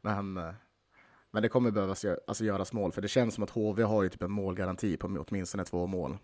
men, 0.00 0.34
men 1.30 1.42
det 1.42 1.48
kommer 1.48 1.70
behöva 1.70 1.94
gö- 1.94 2.18
alltså, 2.26 2.44
göras 2.44 2.72
mål. 2.72 2.92
För 2.92 3.02
det 3.02 3.08
känns 3.08 3.34
som 3.34 3.44
att 3.44 3.50
HV 3.50 3.82
har 3.82 4.02
ju 4.02 4.08
typ 4.08 4.22
en 4.22 4.30
målgaranti 4.30 4.96
på 4.96 5.24
åtminstone 5.28 5.64
två 5.64 5.86
mål 5.86 6.16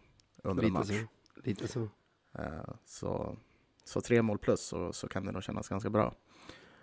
under 0.42 0.62
en 0.64 0.68
Lite 0.68 0.78
match. 0.94 1.06
Lite 1.44 1.68
så. 1.68 1.88
Eh, 2.38 2.74
så, 2.84 3.36
så 3.84 4.00
tre 4.00 4.22
mål 4.22 4.38
plus 4.38 4.60
så, 4.60 4.92
så 4.92 5.08
kan 5.08 5.24
det 5.24 5.32
nog 5.32 5.42
kännas 5.42 5.68
ganska 5.68 5.90
bra. 5.90 6.14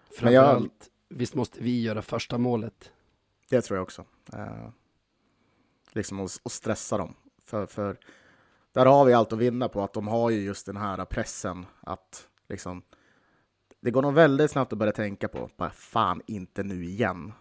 Men 0.10 0.16
Framförallt, 0.18 0.90
jag- 1.10 1.18
visst 1.18 1.36
måste 1.36 1.64
vi 1.64 1.82
göra 1.82 2.02
första 2.02 2.38
målet. 2.38 2.92
Det 3.50 3.62
tror 3.62 3.78
jag 3.78 3.84
också. 3.84 4.06
Eh, 4.34 4.70
liksom 5.92 6.20
att 6.20 6.52
stressa 6.52 6.98
dem. 6.98 7.16
För, 7.44 7.66
för 7.66 7.98
där 8.72 8.86
har 8.86 9.06
vi 9.06 9.14
allt 9.14 9.34
att 9.34 9.40
vinna 9.40 9.70
på 9.70 9.82
att 9.84 9.94
de 9.94 10.08
har 10.08 10.30
ju 10.30 10.40
just 10.42 10.66
den 10.66 10.78
här 10.78 11.06
pressen 11.06 11.66
att 11.80 12.28
liksom 12.50 12.82
det 13.80 13.92
går 13.92 14.02
nog 14.02 14.14
väldigt 14.14 14.52
snabbt 14.52 14.74
att 14.74 14.80
börja 14.80 14.92
tänka 14.92 15.28
på, 15.28 15.50
bara 15.58 15.70
fan 15.70 16.22
inte 16.28 16.64
nu 16.64 16.84
igen, 16.84 17.34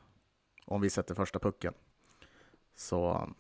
om 0.65 0.81
vi 0.81 0.91
sätter 0.91 1.15
första 1.15 1.39
pucken. 1.39 1.75
Så 2.75 3.31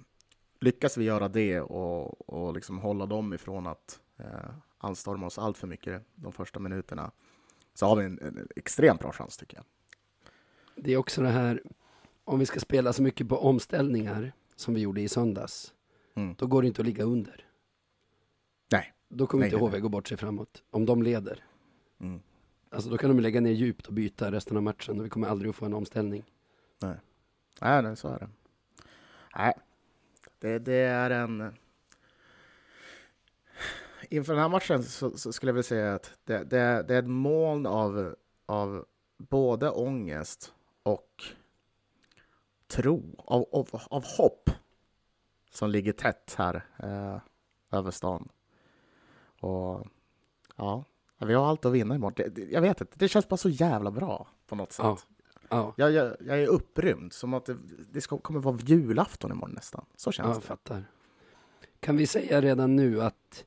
lyckas 0.60 0.96
vi 0.96 1.04
göra 1.04 1.28
det 1.28 1.60
och, 1.60 2.28
och 2.30 2.54
liksom 2.54 2.78
hålla 2.78 3.06
dem 3.06 3.34
ifrån 3.34 3.66
att 3.66 4.00
eh, 4.18 4.50
anstorma 4.78 5.26
oss 5.26 5.38
allt 5.38 5.58
för 5.58 5.66
mycket 5.66 6.02
de 6.14 6.32
första 6.32 6.60
minuterna, 6.60 7.10
så 7.74 7.86
har 7.86 7.96
vi 7.96 8.04
en, 8.04 8.18
en 8.22 8.48
extremt 8.56 9.00
bra 9.00 9.12
chans 9.12 9.36
tycker 9.36 9.56
jag. 9.56 9.64
Det 10.84 10.92
är 10.92 10.96
också 10.96 11.22
det 11.22 11.28
här, 11.28 11.62
om 12.24 12.38
vi 12.38 12.46
ska 12.46 12.60
spela 12.60 12.92
så 12.92 13.02
mycket 13.02 13.28
på 13.28 13.38
omställningar 13.38 14.32
som 14.56 14.74
vi 14.74 14.80
gjorde 14.80 15.00
i 15.00 15.08
söndags, 15.08 15.72
Mm. 16.18 16.34
då 16.38 16.46
går 16.46 16.62
det 16.62 16.68
inte 16.68 16.82
att 16.82 16.86
ligga 16.86 17.04
under. 17.04 17.46
Nej. 18.72 18.92
Då 19.08 19.26
kommer 19.26 19.40
Nej, 19.40 19.46
inte 19.48 19.56
nej, 19.56 19.70
HV 19.70 19.80
gå 19.80 19.88
bort 19.88 20.08
sig 20.08 20.16
framåt, 20.16 20.62
om 20.70 20.86
de 20.86 21.02
leder. 21.02 21.44
Mm. 22.00 22.20
Alltså 22.70 22.90
då 22.90 22.98
kan 22.98 23.10
de 23.10 23.20
lägga 23.20 23.40
ner 23.40 23.50
djupt 23.50 23.86
och 23.86 23.92
byta 23.92 24.32
resten 24.32 24.56
av 24.56 24.62
matchen 24.62 24.98
och 24.98 25.04
vi 25.04 25.10
kommer 25.10 25.28
aldrig 25.28 25.48
att 25.50 25.56
få 25.56 25.64
en 25.66 25.74
omställning. 25.74 26.24
Nej, 27.60 27.82
nej, 27.82 27.96
så 27.96 28.08
är 28.08 28.18
det. 28.18 28.28
Nej, 29.36 29.54
det, 30.38 30.58
det 30.58 30.74
är 30.74 31.10
en... 31.10 31.54
Inför 34.10 34.32
den 34.32 34.42
här 34.42 34.48
matchen 34.48 34.82
så, 34.82 35.18
så 35.18 35.32
skulle 35.32 35.50
jag 35.50 35.54
vilja 35.54 35.62
säga 35.62 35.94
att 35.94 36.18
det, 36.24 36.44
det, 36.44 36.84
det 36.88 36.94
är 36.94 36.98
ett 36.98 37.08
moln 37.08 37.66
av, 37.66 38.14
av 38.46 38.84
både 39.16 39.70
ångest 39.70 40.54
och 40.82 41.22
tro, 42.66 43.14
av, 43.18 43.46
av, 43.52 43.68
av 43.90 44.04
hopp 44.04 44.50
som 45.50 45.70
ligger 45.70 45.92
tätt 45.92 46.34
här 46.38 46.66
eh, 46.78 47.18
över 47.70 47.90
stan. 47.90 48.28
Och 49.40 49.86
ja, 50.56 50.84
vi 51.18 51.34
har 51.34 51.46
allt 51.46 51.64
att 51.64 51.72
vinna 51.72 51.94
imorgon. 51.94 52.14
Det, 52.16 52.28
det, 52.28 52.44
jag 52.44 52.60
vet 52.60 52.80
inte, 52.80 52.92
det 52.96 53.08
känns 53.08 53.28
bara 53.28 53.36
så 53.36 53.48
jävla 53.48 53.90
bra 53.90 54.28
på 54.46 54.54
något 54.56 54.72
sätt. 54.72 54.84
Ja. 54.84 54.98
Ja, 55.50 55.74
Jag, 55.76 55.92
jag, 55.92 56.16
jag 56.26 56.42
är 56.42 56.46
upprymd, 56.46 57.12
som 57.12 57.34
att 57.34 57.44
det, 57.46 57.56
det 57.92 58.00
ska, 58.00 58.18
kommer 58.18 58.40
vara 58.40 58.58
julafton 58.64 59.30
imorgon 59.32 59.54
nästan. 59.54 59.84
Så 59.96 60.08
ja, 60.08 60.12
känns 60.12 60.26
jag 60.28 60.36
det. 60.36 60.40
fattar. 60.46 60.84
Kan 61.80 61.96
vi 61.96 62.06
säga 62.06 62.40
redan 62.40 62.76
nu 62.76 63.02
att 63.02 63.44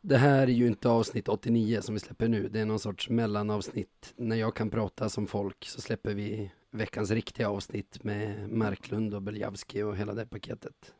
det 0.00 0.16
här 0.16 0.42
är 0.42 0.46
ju 0.52 0.66
inte 0.66 0.88
avsnitt 0.88 1.28
89 1.28 1.80
som 1.80 1.94
vi 1.94 2.00
släpper 2.00 2.28
nu. 2.28 2.48
Det 2.48 2.60
är 2.60 2.64
någon 2.66 2.78
sorts 2.78 3.08
mellanavsnitt. 3.08 4.12
När 4.16 4.36
jag 4.36 4.54
kan 4.56 4.70
prata 4.70 5.08
som 5.08 5.26
folk 5.26 5.64
så 5.64 5.80
släpper 5.80 6.14
vi 6.14 6.52
veckans 6.70 7.10
riktiga 7.10 7.50
avsnitt 7.50 8.04
med 8.04 8.50
Marklund 8.50 9.14
och 9.14 9.22
Beljavski 9.22 9.82
och 9.82 9.96
hela 9.96 10.14
det 10.14 10.26
paketet. 10.26 10.94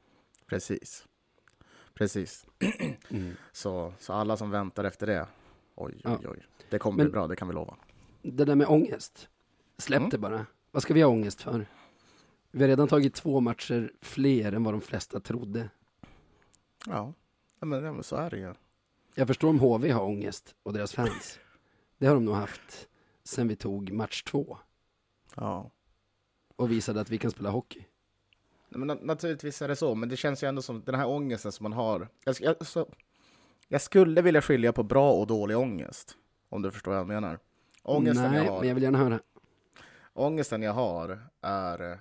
Precis. 0.47 1.07
Precis. 1.95 2.47
Mm. 3.11 3.33
Så, 3.53 3.93
så 3.99 4.13
alla 4.13 4.37
som 4.37 4.51
väntar 4.51 4.85
efter 4.85 5.07
det, 5.07 5.27
oj, 5.75 5.93
oj, 5.95 6.01
Ja. 6.05 6.19
oj. 6.31 6.47
Det 6.71 6.79
kommer 6.79 6.97
Men- 6.97 7.07
bli 7.07 7.13
bra, 7.13 7.27
det 7.27 7.37
kan 7.37 7.49
vi 7.49 7.55
lova. 7.55 7.77
Det 8.23 8.45
där 8.45 8.55
med 8.55 8.67
ångest, 8.67 9.29
släpp 9.81 9.99
Mm. 9.99 10.11
det 10.11 10.19
bara. 10.19 10.47
Vad 10.71 10.83
ska 10.83 10.95
vi 10.95 11.03
ha 11.03 11.11
ångest 11.11 11.43
för? 11.43 11.67
Vi 12.51 12.61
har 12.61 12.69
redan 12.69 12.89
tagit 12.89 13.15
två 13.15 13.41
matcher 13.41 13.93
fler 14.01 14.53
än 14.53 14.65
vad 14.65 14.75
de 14.75 14.81
flesta 14.81 15.21
trodde. 15.21 15.69
Ja, 16.87 17.13
men, 17.61 17.85
ja, 17.85 17.93
men 17.93 18.03
så 18.03 18.17
är 18.17 18.31
det 18.31 18.39
ju. 18.39 18.55
Jag 19.15 19.27
förstår 19.27 19.49
om 19.49 19.59
HV 19.61 19.91
har 19.91 20.03
ångest 20.05 20.55
och 20.63 20.73
deras 20.73 20.93
fans. 20.93 21.39
Det 21.99 22.07
har 22.07 22.15
de 22.15 22.25
nog 22.25 22.35
haft 22.35 22.89
sen 23.25 23.49
vi 23.49 23.57
tog 23.57 23.93
match 23.93 24.23
två. 24.23 24.59
Ja. 25.37 25.71
och 26.57 26.71
visade 26.71 27.01
att 27.01 27.11
vi 27.11 27.19
kan 27.19 27.31
spela 27.31 27.51
hockey. 27.51 27.85
Men 28.69 28.91
na- 28.91 29.05
naturligtvis 29.05 29.63
är 29.63 29.69
det 29.69 29.77
så, 29.77 29.95
men 29.95 30.09
det 30.09 30.17
känns 30.17 30.43
ju 30.43 30.49
ändå 30.49 30.63
som 30.63 30.83
den 30.85 30.95
här 30.95 31.07
ångesten 31.09 31.53
som 31.53 31.63
man 31.65 31.73
har. 31.73 32.09
Jag, 32.25 32.37
jag, 32.41 32.67
så, 32.67 32.89
jag 33.69 33.83
skulle 33.83 34.23
vilja 34.23 34.43
skilja 34.43 34.73
på 34.73 34.83
bra 34.83 35.13
och 35.13 35.27
dålig 35.27 35.59
ångest, 35.59 36.17
om 36.49 36.63
du 36.63 36.71
förstår 36.71 36.91
vad 36.91 37.01
jag 37.01 37.07
menar. 37.09 37.39
Ångesten 37.83 38.31
Nej, 38.33 38.45
jag 38.45 38.53
har, 38.53 38.59
men 38.59 38.69
jag 38.69 38.75
vill 38.75 38.85
gärna 38.85 38.99
höra. 38.99 39.21
Ångesten 40.13 40.63
jag 40.63 40.73
har 40.73 41.21
är 41.41 42.01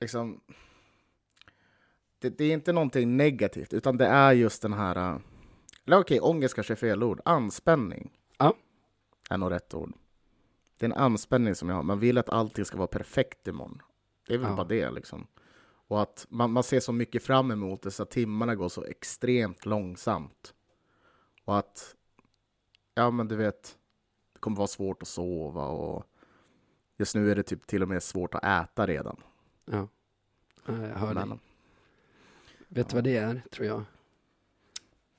liksom... 0.00 0.40
Det, 2.18 2.38
det 2.38 2.44
är 2.44 2.52
inte 2.52 2.72
någonting 2.72 3.16
negativt, 3.16 3.72
utan 3.72 3.96
det 3.96 4.06
är 4.06 4.32
just 4.32 4.62
den 4.62 4.72
här... 4.72 5.20
Eller 5.86 5.98
okej, 5.98 6.20
ångest 6.20 6.54
kanske 6.54 6.74
är 6.74 6.76
fel 6.76 7.02
ord. 7.02 7.20
Anspänning. 7.24 8.10
Ja. 8.38 8.54
Är 9.30 9.38
nog 9.38 9.50
rätt 9.50 9.74
ord. 9.74 9.92
Det 10.76 10.86
är 10.86 10.90
en 10.90 10.96
anspänning 10.96 11.54
som 11.54 11.68
jag 11.68 11.76
har. 11.76 11.82
Man 11.82 11.98
vill 11.98 12.18
att 12.18 12.28
allting 12.28 12.64
ska 12.64 12.76
vara 12.76 12.86
perfekt 12.88 13.48
imorgon. 13.48 13.82
Det 14.26 14.34
är 14.34 14.38
väl 14.38 14.48
Ja. 14.50 14.56
bara 14.56 14.66
det 14.66 14.90
liksom. 14.90 15.26
Och 15.88 16.02
att 16.02 16.26
man, 16.28 16.50
man 16.50 16.62
ser 16.62 16.80
så 16.80 16.92
mycket 16.92 17.22
fram 17.22 17.50
emot 17.50 17.82
det 17.82 17.90
så 17.90 18.02
att 18.02 18.10
timmarna 18.10 18.54
går 18.54 18.68
så 18.68 18.84
extremt 18.84 19.66
långsamt. 19.66 20.54
Och 21.44 21.58
att, 21.58 21.94
ja 22.94 23.10
men 23.10 23.28
du 23.28 23.36
vet, 23.36 23.78
det 24.38 24.40
kommer 24.40 24.56
vara 24.56 24.66
svårt 24.68 25.02
att 25.02 25.08
sova 25.08 25.66
och 25.66 26.04
just 26.96 27.14
nu 27.14 27.30
är 27.30 27.36
det 27.36 27.42
typ 27.42 27.66
till 27.66 27.82
och 27.82 27.88
med 27.88 28.02
svårt 28.02 28.34
att 28.34 28.44
äta 28.44 28.86
redan. 28.86 29.16
Ja. 29.64 29.88
Ja, 30.66 30.72
Jag 30.86 30.98
hör 30.98 31.14
dig. 31.14 31.26
Men, 31.26 31.38
Vet 32.68 32.88
du 32.88 32.94
vad 32.94 33.04
det 33.04 33.16
är, 33.16 33.42
tror 33.50 33.66
jag? 33.66 33.78
Det 33.78 33.84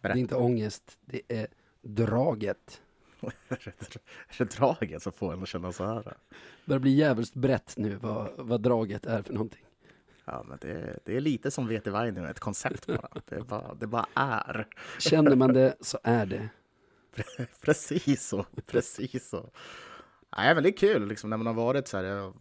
Berätta. 0.02 0.18
är 0.18 0.22
inte 0.22 0.36
ångest, 0.36 0.98
det 1.06 1.22
är 1.28 1.48
draget. 1.82 2.82
är 3.50 4.38
det 4.38 4.58
draget 4.58 5.04
som 5.04 5.12
får 5.12 5.34
en 5.34 5.44
att 5.44 5.48
känna 5.50 5.72
så 5.72 5.86
här? 5.86 6.04
Det 6.04 6.14
börjar 6.66 6.80
bli 6.80 6.92
jävligt 6.96 7.34
brett 7.34 7.74
nu 7.78 7.96
vad, 7.96 8.30
vad 8.38 8.62
draget 8.62 9.06
är 9.06 9.22
för 9.22 9.34
någonting. 9.34 9.66
Ja, 10.26 10.44
men 10.48 10.58
det, 10.62 11.00
det 11.06 11.18
är 11.18 11.22
lite 11.22 11.52
som 11.52 11.68
VT 11.68 11.88
Weiner, 11.88 12.32
ett 12.32 12.40
koncept 12.40 12.88
bara. 12.88 13.10
Det 13.26 13.42
bara, 13.48 13.74
det 13.74 13.88
bara 13.88 14.08
är. 14.14 14.68
Känner 15.00 15.36
man 15.36 15.54
det 15.54 15.76
så 15.82 16.00
är 16.04 16.26
det. 16.26 16.50
Precis 17.62 18.28
så, 18.28 18.46
precis 18.66 19.30
så. 19.30 19.50
Nej, 20.38 20.54
men 20.54 20.64
det 20.64 20.70
är 20.70 20.78
kul 20.78 21.08
liksom, 21.08 21.30
när 21.30 21.38
man 21.38 21.48
har 21.48 21.54
varit 21.54 21.88
så 21.88 21.98
här. 21.98 22.04
Jag 22.04 22.34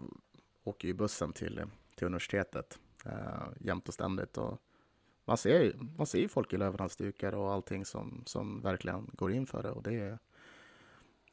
åker 0.64 0.88
ju 0.88 0.94
bussen 0.94 1.32
till, 1.32 1.62
till 1.96 2.06
universitetet 2.06 2.78
eh, 3.04 3.48
jämt 3.60 3.88
och 3.88 3.94
ständigt. 3.94 4.38
Och 4.38 4.58
man 5.24 5.36
ser 5.36 5.62
ju 5.62 5.74
man 5.96 6.06
ser 6.06 6.28
folk 6.28 6.52
i 6.52 6.56
lövenhalsdukar 6.56 7.34
och 7.34 7.52
allting 7.52 7.84
som, 7.84 8.22
som 8.26 8.60
verkligen 8.62 9.10
går 9.12 9.32
in 9.32 9.46
för 9.46 9.62
det. 9.62 9.70
Och 9.70 9.82
det, 9.82 9.94
är, 9.94 10.18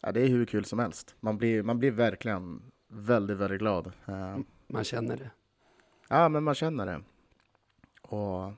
ja, 0.01 0.11
det 0.11 0.21
är 0.21 0.27
hur 0.27 0.45
kul 0.45 0.65
som 0.65 0.79
helst. 0.79 1.15
Man 1.19 1.37
blir, 1.37 1.63
man 1.63 1.79
blir 1.79 1.91
verkligen 1.91 2.71
väldigt, 2.87 3.37
väldigt 3.37 3.59
glad. 3.59 3.91
Eh, 4.05 4.37
Man 4.67 4.83
känner 4.83 5.17
det. 5.17 5.31
Ja, 6.09 6.29
men 6.29 6.43
man 6.43 6.55
känner 6.55 6.85
det. 6.85 7.01
Och, 8.01 8.53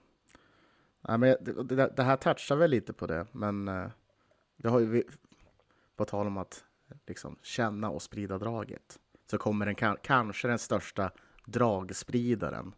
ja, 1.02 1.18
men 1.18 1.36
det, 1.42 1.64
det, 1.64 1.94
det 1.96 2.04
här 2.04 2.18
touchar 2.18 2.56
väl 2.56 2.72
lite 2.72 2.94
på 2.94 3.08
det, 3.08 3.28
men 3.32 3.68
eh, 3.68 3.88
det 4.58 4.70
har 4.70 4.80
ju 4.80 4.86
vi, 4.86 5.04
på 5.96 6.06
tal 6.06 6.28
om 6.28 6.38
att 6.38 6.64
liksom, 7.08 7.36
känna 7.42 7.90
och 7.90 8.02
sprida 8.02 8.38
draget, 8.38 9.00
så 9.32 9.38
kommer 9.38 9.66
den 9.66 9.76
ka- 9.76 9.98
kanske 10.04 10.48
den 10.48 10.60
största 10.60 11.12
dragspridaren 11.46 12.74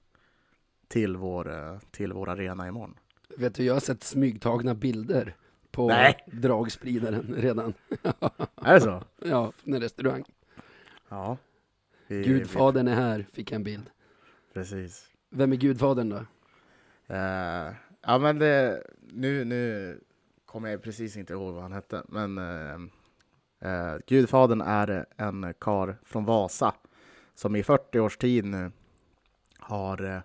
till 0.87 1.17
vår, 1.17 1.51
eh, 1.53 1.79
till 1.91 2.13
vår 2.13 2.29
arena 2.29 2.67
imorgon. 2.67 2.95
Vet 3.37 3.55
du, 3.55 3.63
jag 3.63 3.73
har 3.73 3.79
sett 3.79 4.03
smygtagna 4.03 4.75
bilder 4.75 5.35
på 5.71 5.87
Nej. 5.87 6.23
dragspridaren 6.27 7.35
redan. 7.37 7.73
Är 8.55 8.73
det 8.73 8.81
så? 8.81 9.03
ja, 9.17 9.51
från 9.51 9.73
en 9.73 9.81
restaurang. 9.81 10.23
Ja. 11.09 11.37
Vi, 12.07 12.23
Gudfadern 12.23 12.87
är 12.87 12.95
här, 12.95 13.25
fick 13.33 13.51
jag 13.51 13.55
en 13.55 13.63
bild. 13.63 13.89
Vi, 14.47 14.53
precis. 14.53 15.09
Vem 15.29 15.51
är 15.51 15.55
gudfadern 15.55 16.09
då? 16.09 16.25
Eh, 17.13 17.73
ja, 18.01 18.17
men 18.19 18.39
det, 18.39 18.83
nu, 18.99 19.45
nu 19.45 19.99
kommer 20.51 20.69
jag 20.69 20.83
precis 20.83 21.17
inte 21.17 21.33
ihåg 21.33 21.53
vad 21.53 21.63
han 21.63 21.71
hette, 21.71 22.03
men 22.07 22.37
uh, 22.37 23.97
Gudfadern 24.07 24.61
är 24.61 25.05
en 25.17 25.53
kar 25.59 25.97
från 26.03 26.25
Vasa 26.25 26.73
som 27.35 27.55
i 27.55 27.63
40 27.63 27.99
års 27.99 28.17
tid 28.17 28.45
nu 28.45 28.71
har 29.59 30.15
eh, 30.15 30.21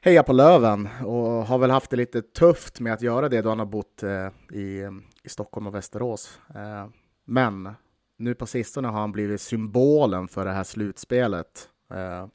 hejat 0.00 0.26
på 0.26 0.32
Löven 0.32 0.88
och 1.04 1.46
har 1.46 1.58
väl 1.58 1.70
haft 1.70 1.90
det 1.90 1.96
lite 1.96 2.22
tufft 2.22 2.80
med 2.80 2.92
att 2.92 3.02
göra 3.02 3.28
det 3.28 3.42
då 3.42 3.48
han 3.48 3.58
har 3.58 3.66
bott 3.66 4.02
eh, 4.02 4.28
i, 4.50 4.88
i 5.22 5.28
Stockholm 5.28 5.66
och 5.66 5.74
Västerås. 5.74 6.40
Eh, 6.54 6.88
men 7.24 7.74
nu 8.16 8.34
på 8.34 8.46
sistone 8.46 8.88
har 8.88 9.00
han 9.00 9.12
blivit 9.12 9.40
symbolen 9.40 10.28
för 10.28 10.44
det 10.44 10.52
här 10.52 10.64
slutspelet. 10.64 11.68
Eh, 11.90 12.26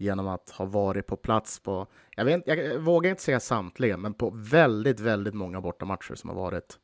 Genom 0.00 0.28
att 0.28 0.50
ha 0.50 0.64
varit 0.64 1.06
på 1.06 1.16
plats 1.16 1.60
på, 1.60 1.86
jag, 2.16 2.24
vet, 2.24 2.42
jag 2.46 2.78
vågar 2.78 3.10
inte 3.10 3.22
säga 3.22 3.40
samtliga, 3.40 3.96
men 3.96 4.14
på 4.14 4.30
väldigt, 4.34 5.00
väldigt 5.00 5.34
många 5.34 5.60
bortamatcher 5.60 6.14
som 6.14 6.30
har 6.30 6.36
varit. 6.36 6.78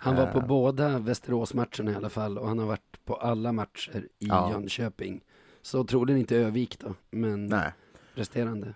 Han 0.00 0.16
var 0.16 0.26
på 0.26 0.38
Eh. 0.38 0.46
båda 0.46 0.98
Västeråsmatcherna 0.98 1.92
i 1.92 1.94
alla 1.94 2.08
fall 2.10 2.38
och 2.38 2.48
han 2.48 2.58
har 2.58 2.66
varit 2.66 3.04
på 3.04 3.14
alla 3.14 3.52
matcher 3.52 3.96
i 4.18 4.26
Ja. 4.26 4.50
Jönköping. 4.50 5.20
Så 5.62 5.84
troligen 5.84 6.20
inte 6.20 6.36
Övik 6.36 6.78
då, 6.78 6.94
men 7.10 7.46
Nej. 7.46 7.72
resterande. 8.14 8.74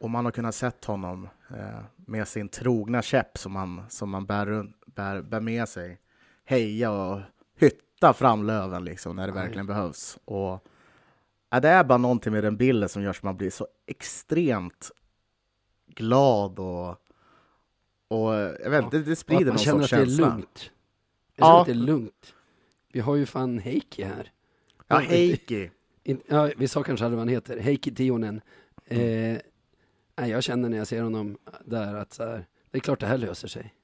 Och 0.00 0.10
man 0.10 0.24
har 0.24 0.32
kunnat 0.32 0.54
sett 0.54 0.84
honom 0.84 1.28
eh, 1.50 1.80
med 1.96 2.28
sin 2.28 2.48
trogna 2.48 3.02
käpp 3.02 3.38
som 3.38 3.52
man, 3.52 3.82
som 3.88 4.10
man 4.10 4.26
bär, 4.26 4.72
bär, 4.86 5.22
bär 5.22 5.40
med 5.40 5.68
sig, 5.68 6.00
heja 6.44 6.90
och 6.90 7.20
hytta 7.56 8.12
fram 8.12 8.44
Löven 8.44 8.84
liksom, 8.84 9.16
när 9.16 9.26
det 9.26 9.32
Aj. 9.32 9.38
verkligen 9.38 9.66
behövs. 9.66 10.18
Och, 10.24 10.66
ja, 11.50 11.60
det 11.60 11.68
är 11.68 11.84
bara 11.84 11.98
någonting 11.98 12.32
med 12.32 12.44
den 12.44 12.56
bilden 12.56 12.88
som 12.88 13.02
gör 13.02 13.12
så 13.12 13.26
man 13.26 13.36
blir 13.36 13.50
så 13.50 13.66
extremt 13.86 14.90
glad 15.86 16.58
och, 16.58 16.88
och 18.08 18.34
jag 18.34 18.70
vet 18.70 18.84
inte, 18.84 18.98
det, 18.98 19.02
det 19.02 19.08
Och 19.10 19.12
att 19.12 19.18
sprider 19.18 19.44
man 19.44 19.54
någon 19.54 19.58
känner 19.58 19.78
att 19.84 19.90
sorts 19.90 19.90
det 19.90 19.96
är 19.96 20.06
känsla. 20.06 20.26
lugnt. 20.28 20.70
Jag 21.36 21.46
känner 21.46 21.52
Ja. 21.54 21.60
att 21.60 21.66
det 21.66 21.72
är 21.72 21.74
lugnt. 21.74 22.34
Vi 22.92 23.00
har 23.00 23.16
ju 23.16 23.26
fan 23.26 23.58
Heikki 23.58 24.02
här. 24.02 24.32
Ja, 24.86 24.98
Heikki. 24.98 25.70
Ja, 26.26 26.50
vi 26.56 26.68
sa 26.68 26.82
kanske 26.82 27.04
aldrig 27.04 27.16
vad 27.16 27.26
han 27.26 27.34
heter. 27.34 27.58
Heikki 27.58 27.94
Tionen. 27.94 28.40
Mm. 28.86 29.38
Eh, 30.16 30.28
jag 30.28 30.42
känner 30.42 30.68
när 30.68 30.78
jag 30.78 30.86
ser 30.86 31.02
honom 31.02 31.38
där 31.64 31.94
att 31.94 32.12
så 32.12 32.24
här, 32.24 32.46
det 32.70 32.78
är 32.78 32.80
klart 32.80 33.00
det 33.00 33.06
här 33.06 33.18
löser 33.18 33.48
sig. 33.48 33.74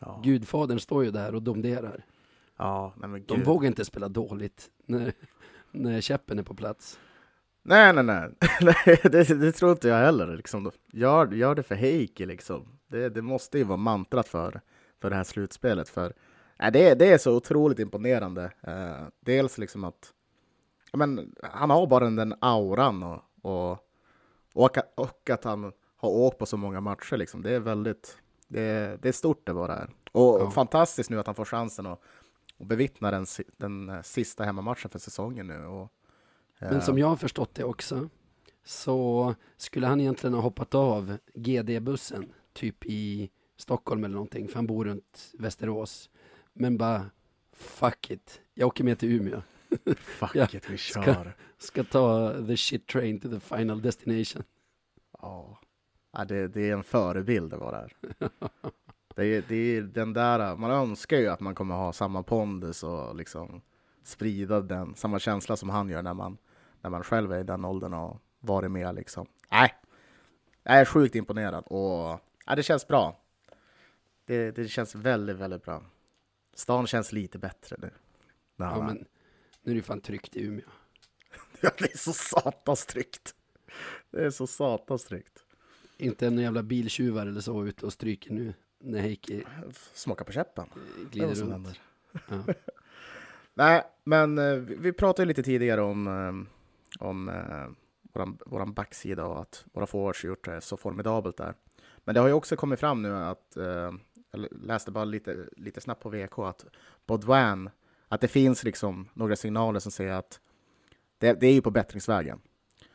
Ja, 0.00 0.20
Gudfadern 0.24 0.80
står 0.80 1.04
ju 1.04 1.10
där 1.10 1.34
och 1.34 1.42
domderar. 1.42 2.04
ja 2.56 2.94
De 3.26 3.42
vågar 3.42 3.66
inte 3.66 3.84
spela 3.84 4.08
dåligt 4.08 4.70
när, 4.86 5.12
när 5.70 6.00
käppen 6.00 6.38
är 6.38 6.42
på 6.42 6.54
plats. 6.54 6.98
Nej, 7.62 7.92
nej, 7.92 8.04
nej. 8.60 9.00
det, 9.02 9.24
det 9.40 9.52
tror 9.52 9.70
inte 9.72 9.88
jag 9.88 9.96
heller. 9.98 10.36
Liksom. 10.36 10.70
Gör, 10.92 11.32
gör 11.32 11.54
det 11.54 11.62
för 11.62 11.74
Heikki, 11.74 12.26
liksom. 12.26 12.78
Det, 12.86 13.08
det 13.08 13.22
måste 13.22 13.58
ju 13.58 13.64
vara 13.64 13.76
mantrat 13.76 14.28
för, 14.28 14.60
för 15.00 15.10
det 15.10 15.16
här 15.16 15.24
slutspelet. 15.24 15.88
För, 15.88 16.12
nej, 16.58 16.72
det, 16.72 16.94
det 16.94 17.12
är 17.12 17.18
så 17.18 17.36
otroligt 17.36 17.78
imponerande. 17.78 18.50
Eh, 18.60 19.06
dels 19.20 19.58
liksom 19.58 19.84
att 19.84 20.12
ja, 20.92 20.96
men, 20.96 21.34
han 21.42 21.70
har 21.70 21.86
bara 21.86 22.10
den 22.10 22.34
auran 22.40 23.02
och, 23.02 23.20
och, 23.42 23.78
och, 24.54 24.78
att- 24.78 24.92
och 24.94 25.30
att 25.30 25.44
han 25.44 25.72
har 25.96 26.08
åkt 26.10 26.38
på 26.38 26.46
så 26.46 26.56
många 26.56 26.80
matcher. 26.80 27.16
Liksom. 27.16 27.42
Det 27.42 27.50
är 27.54 27.60
väldigt 27.60 28.18
det, 28.48 28.98
det 29.02 29.08
är 29.08 29.12
stort 29.12 29.46
det 29.46 29.54
bara 29.54 29.76
är. 29.76 29.90
Och 30.12 30.40
Ja. 30.40 30.50
fantastiskt 30.50 31.10
nu 31.10 31.18
att 31.20 31.26
han 31.26 31.34
får 31.34 31.44
chansen 31.44 31.86
att, 31.86 32.00
att 32.58 32.66
bevittna 32.66 33.10
den, 33.10 33.26
den 33.56 34.02
sista 34.04 34.44
hemmamatchen 34.44 34.90
för 34.90 34.98
säsongen 34.98 35.46
nu. 35.46 35.64
Och, 35.66 35.92
Men 36.70 36.82
som 36.82 36.98
jag 36.98 37.06
har 37.06 37.16
förstått 37.16 37.54
det 37.54 37.64
också 37.64 38.08
så 38.64 39.34
skulle 39.56 39.86
han 39.86 40.00
egentligen 40.00 40.34
ha 40.34 40.40
hoppat 40.42 40.74
av 40.74 41.16
GD-bussen 41.34 42.32
typ 42.52 42.84
i 42.86 43.30
Stockholm 43.56 44.04
eller 44.04 44.14
någonting 44.14 44.48
för 44.48 44.54
han 44.54 44.66
bor 44.66 44.84
runt 44.84 45.30
Västerås. 45.38 46.10
Men 46.52 46.78
bara 46.78 47.10
fuck 47.52 48.10
it, 48.10 48.40
jag 48.54 48.66
åker 48.66 48.84
med 48.84 48.98
till 48.98 49.12
Umeå. 49.12 49.42
Fuck 49.96 50.30
Ja, 50.34 50.46
it, 50.52 50.70
vi 50.70 50.78
ska- 50.78 51.02
kör. 51.04 51.36
Ska 51.58 51.84
ta 51.84 52.34
the 52.46 52.56
shit 52.56 52.86
train 52.86 53.20
to 53.20 53.28
the 53.30 53.40
final 53.40 53.82
destination. 53.82 54.42
Ja, 55.22 55.58
ja 56.12 56.24
det, 56.24 56.48
det 56.48 56.68
är 56.70 56.72
en 56.72 56.82
förebild 56.84 57.50
det 57.50 57.56
var 57.56 57.72
där. 57.72 57.92
Det 59.14 59.24
är, 59.24 59.44
det 59.48 59.54
är 59.54 59.82
den 59.82 60.12
där, 60.12 60.56
man 60.56 60.70
önskar 60.70 61.16
ju 61.18 61.28
att 61.28 61.40
man 61.40 61.54
kommer 61.54 61.74
ha 61.74 61.92
samma 61.92 62.22
pondus 62.22 62.82
och 62.82 63.16
liksom 63.16 63.60
sprida 64.04 64.60
den, 64.60 64.94
samma 64.94 65.18
känsla 65.18 65.56
som 65.56 65.68
han 65.70 65.88
gör 65.88 66.02
när 66.02 66.14
man, 66.14 66.38
när 66.82 66.90
man 66.90 67.02
själv 67.02 67.32
är 67.32 67.40
i 67.40 67.42
den 67.42 67.64
åldern 67.64 67.94
och 67.94 68.20
varit 68.40 68.70
med 68.70 68.94
liksom. 68.94 69.26
Nej, 69.50 69.74
jag 70.62 70.74
är 70.74 70.84
sjukt 70.84 71.14
imponerad 71.14 71.64
och 71.66 72.20
ja, 72.46 72.54
det 72.56 72.62
känns 72.62 72.86
bra. 72.86 73.20
Det, 74.24 74.50
det 74.50 74.68
känns 74.68 74.94
väldigt, 74.94 75.36
väldigt 75.36 75.64
bra. 75.64 75.84
Stan 76.54 76.86
känns 76.86 77.12
lite 77.12 77.38
bättre 77.38 77.76
nu. 77.78 77.90
Ja, 78.56 78.82
men 78.86 79.04
nu 79.62 79.72
är 79.72 79.76
det 79.76 79.82
fan 79.82 80.00
tryggt 80.00 80.36
i 80.36 80.44
Umeå. 80.44 80.66
Ja, 81.60 81.70
det 81.78 81.94
är 81.94 81.98
så 81.98 82.12
satans 82.12 82.86
tryggt. 82.86 83.34
Det 84.10 84.24
är 84.24 84.30
så 84.30 84.46
satans 84.46 85.04
tryggt. 85.04 85.38
Inte 85.96 86.26
en 86.26 86.38
jävla 86.38 86.62
biltjuvar 86.62 87.26
eller 87.26 87.40
så 87.40 87.66
ute 87.66 87.86
och 87.86 87.92
stryker 87.92 88.32
nu 88.32 88.54
när 88.78 89.00
Heikki 89.00 89.44
Smaka 89.94 90.24
på 90.24 90.32
käppen. 90.32 90.66
Glider 91.10 91.34
runt. 91.34 91.80
Ja. 92.28 92.44
Nej, 93.54 93.82
men 94.04 94.38
eh, 94.38 94.54
vi, 94.54 94.92
pratade 94.92 95.26
lite 95.26 95.42
tidigare 95.42 95.82
om, 95.82 96.06
eh, 96.06 96.61
om 96.98 97.28
eh, 97.28 97.68
våran, 98.12 98.38
våran 98.46 98.72
backsida 98.72 99.24
och 99.24 99.40
att 99.40 99.64
våra 99.72 99.86
forwards 99.86 100.24
gjort 100.24 100.44
det 100.44 100.60
så 100.60 100.76
formidabelt 100.76 101.36
där. 101.36 101.54
Men 102.04 102.14
det 102.14 102.20
har 102.20 102.28
ju 102.28 102.34
också 102.34 102.56
kommit 102.56 102.80
fram 102.80 103.02
nu 103.02 103.14
att, 103.16 103.56
eh, 103.56 103.92
jag 104.30 104.46
läste 104.50 104.90
bara 104.90 105.04
lite, 105.04 105.48
lite 105.56 105.80
snabbt 105.80 106.02
på 106.02 106.08
VK, 106.08 106.38
att 106.38 106.64
Baudouin, 107.06 107.70
att 108.08 108.20
det 108.20 108.28
finns 108.28 108.64
liksom 108.64 109.08
några 109.14 109.36
signaler 109.36 109.80
som 109.80 109.92
säger 109.92 110.12
att 110.12 110.40
det, 111.18 111.32
det 111.32 111.46
är 111.46 111.52
ju 111.52 111.62
på 111.62 111.70
bättringsvägen. 111.70 112.40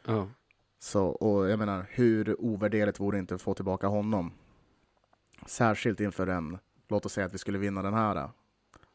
Ja. 0.06 0.28
Så, 0.80 1.06
och 1.06 1.50
jag 1.50 1.60
menar, 1.60 1.86
hur 1.90 2.42
ovärderligt 2.42 3.00
vore 3.00 3.18
det 3.18 3.20
inte 3.20 3.36
att 3.36 3.42
få 3.42 3.54
tillbaka 3.54 3.88
honom? 3.88 4.32
Särskilt 5.46 6.00
inför 6.00 6.28
en, 6.28 6.58
låt 6.88 7.06
oss 7.06 7.14
säga 7.14 7.26
att 7.26 7.34
vi 7.34 7.38
skulle 7.38 7.58
vinna 7.58 7.82
den 7.82 7.94
här 7.94 8.30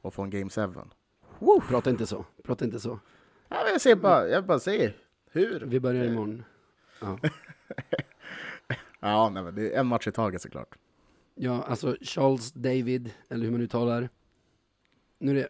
och 0.00 0.14
få 0.14 0.22
en 0.22 0.30
Game 0.30 0.50
7. 0.50 0.74
Prata 1.68 1.90
inte 1.90 2.06
så, 2.06 2.24
prata 2.42 2.64
inte 2.64 2.80
så. 2.80 2.98
Ja, 3.52 3.68
jag 3.68 3.80
ser 3.80 3.96
bara, 3.96 4.28
jag 4.28 4.46
bara 4.46 4.58
ser 4.58 4.96
hur. 5.30 5.60
Vi 5.60 5.80
börjar 5.80 6.04
imorgon. 6.04 6.44
Ja. 7.00 7.18
Ja, 9.04 9.28
nej, 9.28 9.42
men 9.42 9.54
det 9.54 9.74
är 9.74 9.80
en 9.80 9.86
match 9.86 10.06
i 10.06 10.12
taget 10.12 10.42
såklart. 10.42 10.74
Ja, 11.34 11.62
alltså 11.62 11.96
Charles 12.00 12.52
David, 12.52 13.10
eller 13.28 13.44
hur 13.44 13.52
man 13.52 13.60
uttalar. 13.60 14.08
Nu 15.18 15.30
är 15.30 15.34
det 15.34 15.48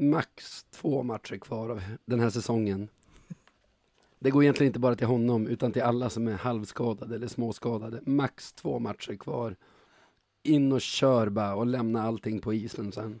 max 0.00 0.64
två 0.70 1.02
matcher 1.02 1.36
kvar 1.38 1.68
av 1.70 1.82
den 2.04 2.20
här 2.20 2.30
säsongen. 2.30 2.88
Det 4.18 4.30
går 4.30 4.42
egentligen 4.42 4.68
inte 4.68 4.78
bara 4.78 4.96
till 4.96 5.06
honom, 5.06 5.46
utan 5.46 5.72
till 5.72 5.82
alla 5.82 6.10
som 6.10 6.28
är 6.28 6.32
halvskadade 6.32 7.14
eller 7.14 7.28
småskadade. 7.28 8.00
Max 8.06 8.52
två 8.52 8.78
matcher 8.78 9.16
kvar. 9.16 9.56
In 10.42 10.72
och 10.72 10.80
kör 10.80 11.28
bara 11.28 11.54
och 11.54 11.66
lämna 11.66 12.02
allting 12.02 12.40
på 12.40 12.54
isen 12.54 12.92
sen. 12.92 13.20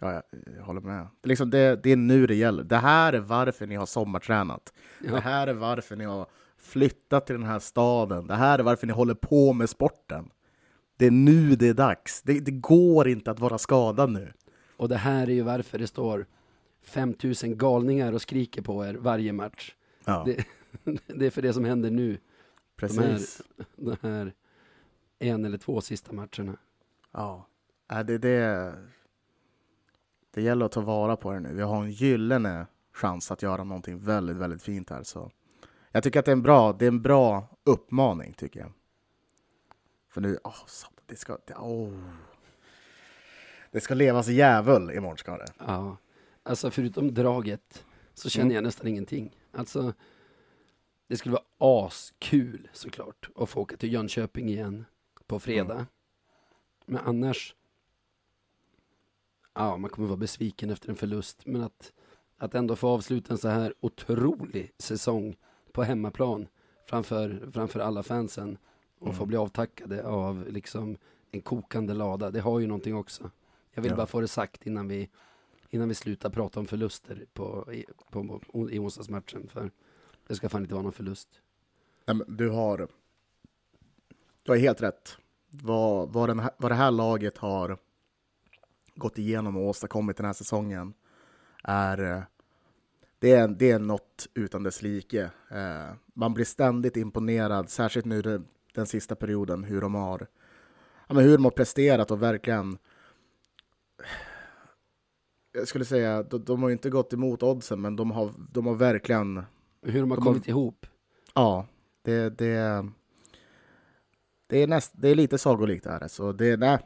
Ja, 0.00 0.12
jag, 0.12 0.22
jag 0.56 0.62
håller 0.62 0.80
med. 0.80 1.06
Det 1.20 1.26
är, 1.26 1.28
liksom 1.28 1.50
det, 1.50 1.82
det 1.82 1.92
är 1.92 1.96
nu 1.96 2.26
det 2.26 2.34
gäller. 2.34 2.64
Det 2.64 2.76
här 2.76 3.12
är 3.12 3.20
varför 3.20 3.66
ni 3.66 3.74
har 3.74 3.86
sommartränat. 3.86 4.72
Ja. 5.04 5.12
Det 5.12 5.20
här 5.20 5.46
är 5.46 5.54
varför 5.54 5.96
ni 5.96 6.04
har 6.04 6.26
flyttat 6.58 7.26
till 7.26 7.34
den 7.34 7.46
här 7.46 7.58
staden. 7.58 8.26
Det 8.26 8.34
här 8.34 8.58
är 8.58 8.62
varför 8.62 8.86
ni 8.86 8.92
håller 8.92 9.14
på 9.14 9.52
med 9.52 9.70
sporten. 9.70 10.30
Det 10.96 11.06
är 11.06 11.10
nu 11.10 11.56
det 11.56 11.68
är 11.68 11.74
dags. 11.74 12.22
Det, 12.22 12.40
det 12.40 12.50
går 12.50 13.08
inte 13.08 13.30
att 13.30 13.40
vara 13.40 13.58
skadad 13.58 14.10
nu. 14.10 14.32
Och 14.76 14.88
det 14.88 14.96
här 14.96 15.22
är 15.22 15.32
ju 15.32 15.42
varför 15.42 15.78
det 15.78 15.86
står 15.86 16.26
5000 16.82 17.58
galningar 17.58 18.12
och 18.12 18.22
skriker 18.22 18.62
på 18.62 18.86
er 18.86 18.94
varje 18.94 19.32
match. 19.32 19.74
Ja, 20.04 20.22
Det, 20.26 20.44
det 21.06 21.26
är 21.26 21.30
för 21.30 21.42
det 21.42 21.52
som 21.52 21.64
händer 21.64 21.90
nu, 21.90 22.18
precis. 22.76 23.42
de 23.76 23.96
här 24.02 24.34
en 25.18 25.44
eller 25.44 25.58
två 25.58 25.80
sista 25.80 26.12
matcherna. 26.12 26.56
Ja, 27.12 27.46
äh, 27.92 28.00
det, 28.00 28.18
det, 28.18 28.74
det 30.30 30.42
gäller 30.42 30.66
att 30.66 30.72
ta 30.72 30.80
vara 30.80 31.16
på 31.16 31.32
det 31.32 31.40
nu. 31.40 31.54
Vi 31.54 31.62
har 31.62 31.82
en 31.84 31.90
gyllene 31.90 32.66
chans 32.92 33.30
att 33.30 33.42
göra 33.42 33.64
någonting 33.64 33.98
väldigt, 33.98 34.36
väldigt 34.36 34.62
fint 34.62 34.90
här. 34.90 35.02
Så 35.02 35.30
jag 35.92 36.02
tycker 36.02 36.18
att 36.20 36.24
det 36.24 36.30
är 36.30 36.36
en 36.36 36.42
bra, 36.42 36.72
det 36.72 36.84
är 36.84 36.88
en 36.88 37.02
bra 37.02 37.56
uppmaning, 37.64 38.32
tycker 38.32 38.60
jag. 38.60 38.72
För 40.08 40.20
nu, 40.20 40.38
åh, 40.44 40.66
satan, 40.66 41.04
det 41.06 41.16
ska, 41.16 41.38
det, 41.46 41.54
åh. 41.54 41.92
det 43.70 43.80
ska 43.80 43.94
levas 43.94 44.28
djävul 44.28 44.90
imorgon 44.90 45.16
ska 45.18 45.36
det. 45.36 45.52
Ja, 45.58 45.96
alltså 46.42 46.70
förutom 46.70 47.14
draget 47.14 47.84
så 48.14 48.30
känner 48.30 48.44
Mm. 48.46 48.54
jag 48.54 48.64
nästan 48.64 48.86
ingenting. 48.86 49.36
Alltså, 49.52 49.92
det 51.06 51.16
skulle 51.16 51.32
vara 51.58 51.84
askul 51.86 52.68
såklart 52.72 53.28
att 53.36 53.48
få 53.50 53.60
åka 53.60 53.76
till 53.76 53.92
Jönköping 53.92 54.48
igen 54.48 54.84
på 55.26 55.40
fredag. 55.40 55.74
Mm. 55.74 55.86
Men 56.86 57.02
annars, 57.04 57.54
ja, 59.54 59.76
man 59.76 59.90
kommer 59.90 60.08
vara 60.08 60.16
besviken 60.16 60.70
efter 60.70 60.90
en 60.90 60.96
förlust. 60.96 61.46
Men 61.46 61.62
att, 61.62 61.92
att 62.38 62.54
ändå 62.54 62.76
få 62.76 62.88
avsluta 62.88 63.32
en 63.32 63.38
så 63.38 63.48
här 63.48 63.74
otrolig 63.80 64.72
säsong 64.78 65.36
på 65.72 65.82
hemmaplan 65.82 66.48
framför, 66.86 67.50
framför 67.52 67.80
alla 67.80 68.02
fansen 68.02 68.58
och 68.98 69.14
få 69.14 69.22
Mm. 69.22 69.28
bli 69.28 69.36
avtackade 69.36 70.06
av 70.06 70.46
liksom 70.48 70.96
en 71.30 71.40
kokande 71.42 71.94
lada, 71.94 72.30
det 72.30 72.40
har 72.40 72.58
ju 72.60 72.66
någonting 72.66 72.94
också. 72.96 73.30
Jag 73.72 73.82
vill 73.82 73.90
Ja. 73.90 73.96
bara 73.96 74.06
få 74.06 74.20
det 74.20 74.28
sagt 74.28 74.66
innan 74.66 74.88
vi, 74.88 75.08
innan 75.70 75.88
vi 75.88 75.94
slutar 75.94 76.30
prata 76.30 76.60
om 76.60 76.66
förluster 76.66 77.26
på, 77.32 77.72
i, 77.72 77.84
på, 78.10 78.40
i 78.70 78.78
onsdagsmatchen. 78.78 79.48
För 79.48 79.70
det 80.26 80.34
ska 80.34 80.48
fan 80.48 80.62
inte 80.62 80.74
vara 80.74 80.82
någon 80.82 80.92
förlust. 80.92 81.28
Nej, 82.06 82.16
men 82.16 82.36
du 82.36 82.48
har, 82.50 82.88
du 84.42 84.52
har 84.52 84.56
helt 84.58 84.82
rätt. 84.82 85.16
Vad, 85.50 86.12
vad, 86.12 86.28
den 86.28 86.38
här, 86.40 86.50
vad 86.56 86.70
det 86.70 86.74
här 86.74 86.90
laget 86.90 87.38
har 87.38 87.78
gått 88.94 89.18
igenom 89.18 89.56
och 89.56 89.62
åstadkommit 89.68 90.16
den 90.16 90.26
här 90.26 90.32
säsongen 90.32 90.94
är, 91.64 92.02
eh, 92.16 92.22
det 93.18 93.32
är, 93.32 93.48
det 93.48 93.70
är 93.70 93.78
något 93.78 94.28
utan 94.34 94.62
dess 94.62 94.82
like. 94.82 95.30
Eh, 95.50 95.94
man 96.14 96.34
blir 96.34 96.44
ständigt 96.44 96.96
imponerad, 96.96 97.70
särskilt 97.70 98.06
nu 98.06 98.22
den, 98.22 98.46
den 98.74 98.86
sista 98.86 99.16
perioden, 99.16 99.64
hur 99.64 99.80
de 99.80 99.94
har, 99.94 100.26
ja, 101.08 101.14
men 101.14 101.24
hur 101.24 101.32
de 101.36 101.44
har 101.44 101.50
presterat 101.50 102.10
och 102.10 102.22
verkligen 102.22 102.78
jag 105.52 105.68
skulle 105.68 105.84
säga, 105.84 106.22
de, 106.22 106.44
de 106.44 106.62
har 106.62 106.68
ju 106.68 106.72
inte 106.72 106.90
gått 106.90 107.12
emot 107.12 107.42
oddsen, 107.42 107.80
men 107.80 107.96
de 107.96 108.10
har, 108.10 108.32
de 108.52 108.66
har 108.66 108.74
verkligen 108.74 109.42
Hur 109.82 110.00
de 110.00 110.10
har 110.10 110.16
De 110.16 110.22
har- 110.26 110.32
kommit 110.32 110.48
ihop. 110.48 110.86
Ja, 111.34 111.66
det, 112.02 112.30
det, 112.38 112.86
det, 114.50 114.58
är, 114.62 114.66
näst, 114.66 114.92
det 114.94 115.08
är 115.08 115.14
lite 115.14 115.38
sagolikt 115.38 115.84
det 115.84 115.90
här. 115.90 116.08
Så 116.08 116.32
det 116.32 116.46
är 116.50 116.56
nej, 116.56 116.78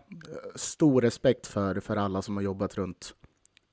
stor 0.54 1.02
respekt 1.02 1.46
för, 1.46 1.80
för 1.80 1.96
alla 1.96 2.22
som 2.22 2.36
har 2.36 2.42
jobbat 2.42 2.74
runt 2.74 3.14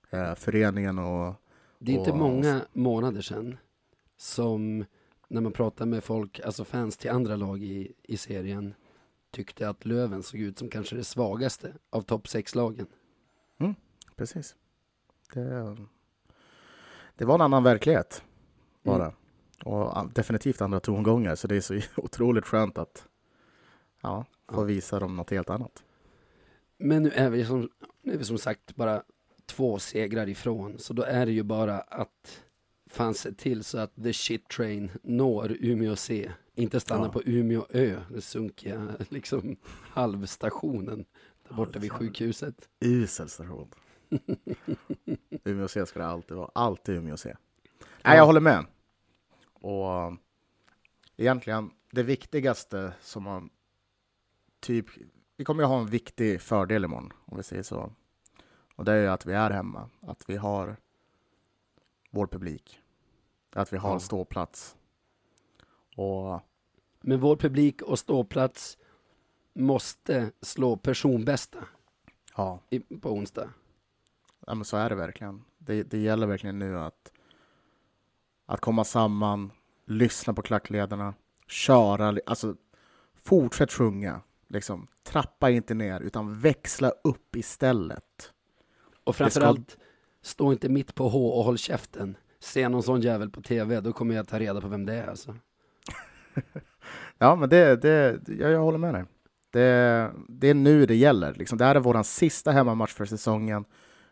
eh, 0.09 0.35
föreningen 0.35 0.99
och 0.99 1.33
Det 1.79 1.91
är 1.91 1.97
inte 1.99 2.11
Och- 2.11 2.17
många 2.17 2.61
månader 2.73 3.21
sedan 3.21 3.57
som 4.17 4.85
när 5.27 5.41
man 5.41 5.51
pratar 5.51 5.85
med 5.85 6.03
folk, 6.03 6.39
alltså 6.39 6.65
fans 6.65 6.97
till 6.97 7.09
andra 7.11 7.35
lag 7.35 7.63
i, 7.63 7.91
i 8.03 8.17
serien, 8.17 8.73
tyckte 9.31 9.69
att 9.69 9.85
Löven 9.85 10.23
såg 10.23 10.39
ut 10.39 10.59
som 10.59 10.69
kanske 10.69 10.95
det 10.95 11.03
svagaste 11.03 11.73
av 11.89 12.01
topp 12.01 12.25
6-lagen. 12.25 12.87
precis. 14.15 14.55
Det, 15.33 15.77
det 17.15 17.25
var 17.25 17.35
en 17.35 17.41
annan 17.41 17.63
verklighet 17.63 18.23
bara. 18.83 19.03
Mm. 19.05 19.15
Och 19.65 20.09
definitivt 20.13 20.61
andra 20.61 20.79
tongångar, 20.79 21.35
så 21.35 21.47
det 21.47 21.55
är 21.55 21.61
så 21.61 21.79
otroligt 22.01 22.45
skönt 22.45 22.77
att 22.77 23.07
ja, 24.01 24.25
Ja. 24.51 24.61
visa 24.63 24.99
dem 24.99 25.15
något 25.15 25.29
helt 25.29 25.49
annat. 25.49 25.83
Men 26.77 27.03
nu 27.03 27.09
är 27.11 27.29
vi 27.29 27.45
som, 27.45 27.69
nu 28.01 28.13
är 28.13 28.17
vi 28.17 28.23
som 28.25 28.37
sagt 28.37 28.75
bara 28.75 29.03
två 29.45 29.79
segrar 29.79 30.29
ifrån, 30.29 30.77
så 30.79 30.93
då 30.93 31.03
är 31.03 31.25
det 31.25 31.31
ju 31.31 31.43
bara 31.43 31.79
att 31.79 32.41
fan 32.89 33.13
se 33.13 33.31
till 33.31 33.63
så 33.63 33.77
att 33.77 33.95
the 34.03 34.13
shit 34.13 34.47
train 34.49 34.91
når 35.03 35.57
Umeå 35.59 35.95
C. 35.95 36.31
Inte 36.55 36.79
stanna 36.79 37.05
Ja. 37.05 37.11
på 37.11 37.21
Umeå 37.25 37.65
Ö, 37.69 38.01
den 38.09 38.21
sunkiga 38.21 38.87
liksom 39.09 39.55
halvstationen 39.89 41.05
där 41.47 41.55
borta 41.55 41.79
vid 41.79 41.91
sjukhuset. 41.91 42.69
Usel 42.79 43.29
station. 43.29 43.67
Umeå 45.43 45.67
C 45.67 45.85
ska 45.85 45.99
det 45.99 46.05
alltid 46.07 46.37
vara. 46.37 46.51
Alltid 46.55 46.95
Umeå 46.95 47.17
C. 47.17 47.35
Nej, 48.03 48.17
jag 48.17 48.25
håller 48.25 48.39
med. 48.41 48.65
Och 49.53 50.07
um, 50.07 50.19
egentligen 51.17 51.71
det 51.91 52.03
viktigaste 52.03 52.93
som 53.01 53.23
man 53.23 53.49
typ... 54.61 54.85
Vi 55.37 55.45
kommer 55.45 55.63
ju 55.63 55.67
ha 55.67 55.79
en 55.79 55.87
viktig 55.87 56.41
fördel 56.41 56.83
imorgon, 56.83 57.13
om 57.25 57.37
vi 57.37 57.43
säger 57.43 57.63
så. 57.63 57.91
Och 58.75 58.85
det 58.85 58.91
är 58.91 59.01
ju 59.01 59.07
att 59.07 59.25
vi 59.25 59.33
är 59.33 59.49
hemma. 59.49 59.89
Att 60.01 60.29
vi 60.29 60.37
har 60.37 60.77
vår 62.11 62.27
publik. 62.27 62.79
Att 63.53 63.73
vi 63.73 63.77
har 63.77 63.91
Ja. 63.93 63.99
ståplats. 63.99 64.75
Och 65.95 66.41
Men 67.01 67.19
vår 67.19 67.35
publik 67.35 67.81
och 67.81 67.99
ståplats 67.99 68.77
måste 69.53 70.31
slå 70.41 70.77
personbästa 70.77 71.57
ja, 72.37 72.59
i, 72.69 72.79
på 72.79 73.11
onsdag. 73.11 73.49
Ja, 74.47 74.55
men 74.55 74.65
så 74.65 74.77
är 74.77 74.89
det 74.89 74.95
verkligen. 74.95 75.43
Det, 75.57 75.83
det 75.83 75.97
gäller 75.97 76.27
verkligen 76.27 76.59
nu 76.59 76.79
att, 76.79 77.11
att 78.45 78.59
komma 78.61 78.83
samman, 78.83 79.51
lyssna 79.85 80.33
på 80.33 80.41
klackledarna, 80.41 81.13
köra, 81.47 82.17
alltså 82.25 82.55
fortsätt 83.23 83.71
sjunga. 83.71 84.21
Liksom, 84.53 84.87
trappa 85.03 85.49
inte 85.49 85.73
ner, 85.73 86.01
utan 86.01 86.39
växla 86.39 86.89
upp 87.03 87.35
istället. 87.35 88.31
Och 89.03 89.15
ska- 89.15 89.23
framförallt, 89.23 89.77
stå 90.21 90.51
inte 90.51 90.69
mitt 90.69 90.95
på 90.95 91.09
H 91.09 91.27
och 91.37 91.43
håll 91.43 91.57
käften. 91.57 92.17
Se 92.39 92.69
någon 92.69 92.83
sån 92.83 93.01
jävel 93.01 93.29
på 93.29 93.41
TV, 93.41 93.79
då 93.81 93.93
kommer 93.93 94.15
jag 94.15 94.27
ta 94.27 94.39
reda 94.39 94.61
på 94.61 94.67
vem 94.67 94.85
det 94.85 94.93
är 94.93 95.07
alltså. 95.07 95.35
Ja, 97.17 97.35
men 97.35 97.49
det, 97.49 97.75
det, 97.81 98.19
jag, 98.27 98.51
jag 98.51 98.59
håller 98.59 98.77
med 98.77 98.93
dig. 98.93 99.05
Det, 99.49 100.11
det 100.27 100.49
är 100.49 100.53
nu 100.53 100.85
det 100.85 100.95
gäller. 100.95 101.33
Liksom, 101.33 101.57
det 101.57 101.65
här 101.65 101.75
är 101.75 101.79
vår 101.79 102.03
sista 102.03 102.51
hemmamatch 102.51 102.93
för 102.93 103.05
säsongen. 103.05 103.65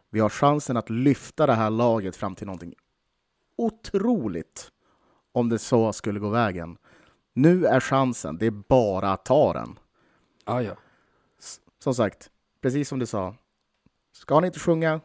Vi 0.10 0.20
har 0.20 0.30
chansen 0.30 0.78
att 0.78 0.90
lyfta 0.90 1.46
det 1.48 1.54
här 1.54 1.70
laget 1.70 2.16
fram 2.16 2.36
till 2.36 2.46
någonting 2.48 2.74
otroligt 3.58 4.72
om 5.32 5.50
det 5.50 5.60
så 5.60 5.94
skulle 5.94 6.20
gå 6.20 6.30
vägen. 6.30 6.78
Nu 7.34 7.66
är 7.66 7.80
chansen, 7.80 8.38
det 8.38 8.46
är 8.46 8.52
bara 8.52 9.12
att 9.12 9.26
ta 9.26 9.54
den. 9.54 9.80
Ja, 10.50 10.62
ja. 10.62 10.76
Som 11.84 11.94
sagt, 11.96 12.30
precis 12.62 12.90
som 12.90 13.00
du 13.00 13.06
sa. 13.06 13.36
Ska 14.12 14.40
ni 14.40 14.48
inte 14.48 14.60
sjunga, 14.60 15.02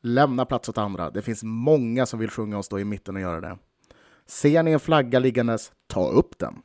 lämna 0.00 0.44
plats 0.44 0.68
åt 0.68 0.78
andra. 0.78 1.10
Det 1.10 1.22
finns 1.22 1.42
många 1.42 2.06
som 2.06 2.18
vill 2.18 2.30
sjunga 2.30 2.58
och 2.58 2.64
stå 2.64 2.78
i 2.78 2.84
mitten 2.84 3.14
och 3.16 3.20
göra 3.22 3.40
det. 3.40 3.58
Ser 4.26 4.62
ni 4.62 4.70
en 4.72 4.80
flagga 4.80 5.18
liggandes, 5.18 5.72
ta 5.86 6.08
upp 6.08 6.38
den. 6.38 6.62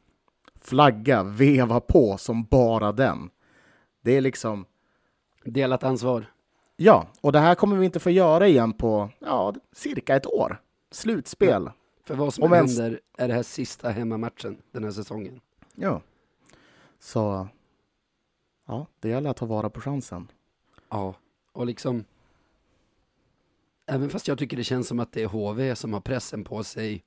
Flagga, 0.62 1.24
veva 1.24 1.80
på 1.80 2.18
som 2.18 2.44
bara 2.44 2.92
den. 2.92 3.30
Det 4.02 4.12
är 4.18 4.22
liksom, 4.22 4.66
Delat 5.44 5.84
ansvar. 5.84 6.26
ja, 6.76 7.08
och 7.22 7.32
det 7.32 7.40
här 7.40 7.56
kommer 7.56 7.78
vi 7.78 7.86
inte 7.86 8.00
få 8.00 8.10
göra 8.10 8.48
igen 8.48 8.74
på, 8.74 9.10
ja, 9.20 9.56
cirka 9.72 10.16
ett 10.16 10.26
år. 10.28 10.62
Slutspel. 10.92 11.70
För 12.04 12.16
vad 12.16 12.34
som 12.34 12.44
Om 12.44 12.54
ens- 12.54 12.80
händer 12.80 13.00
är 13.18 13.28
det 13.28 13.34
här 13.34 13.44
sista 13.44 13.90
hemmamatchen 13.90 14.58
den 14.72 14.84
här 14.84 14.92
säsongen. 14.92 15.42
Ja. 15.76 16.02
Så, 17.00 17.48
ja, 18.70 18.88
det 19.00 19.10
gäller 19.10 19.30
att 19.30 19.38
ta 19.38 19.46
vara 19.46 19.70
på 19.70 19.82
chansen. 19.82 20.32
Ja, 20.90 21.16
och 21.52 21.66
liksom 21.66 22.04
Även 23.86 24.10
fast 24.10 24.28
jag 24.28 24.38
tycker 24.38 24.58
det 24.58 24.64
känns 24.64 24.88
som 24.88 25.00
att 25.00 25.12
det 25.12 25.22
är 25.24 25.28
HV 25.28 25.76
som 25.76 25.94
har 25.94 26.02
pressen 26.02 26.44
på 26.44 26.64
sig 26.64 27.04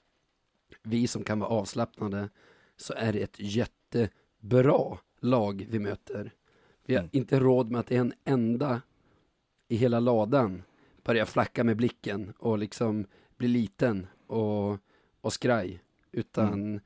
Vi 0.83 1.07
som 1.07 1.25
kan 1.25 1.39
vara 1.41 1.51
avslappnade 1.51 2.29
Så 2.77 2.95
är 2.95 3.13
det 3.13 3.23
ett 3.23 3.37
jättebra 3.39 4.99
lag 5.21 5.67
vi 5.71 5.79
möter 5.79 6.33
Vi 6.87 6.95
har 6.95 7.01
Mm. 7.03 7.11
inte 7.13 7.41
råd 7.41 7.71
med 7.71 7.81
att 7.81 7.91
en 7.91 8.13
enda 8.25 8.83
i 9.69 9.77
hela 9.77 10.01
ladan 10.01 10.63
börjar 11.05 11.25
flacka 11.25 11.65
med 11.65 11.77
blicken 11.77 12.33
och 12.39 12.59
liksom 12.59 13.07
bli 13.37 13.49
liten 13.49 14.07
och, 14.27 14.79
och 15.21 15.33
skraj 15.33 15.83
Utan 16.13 16.81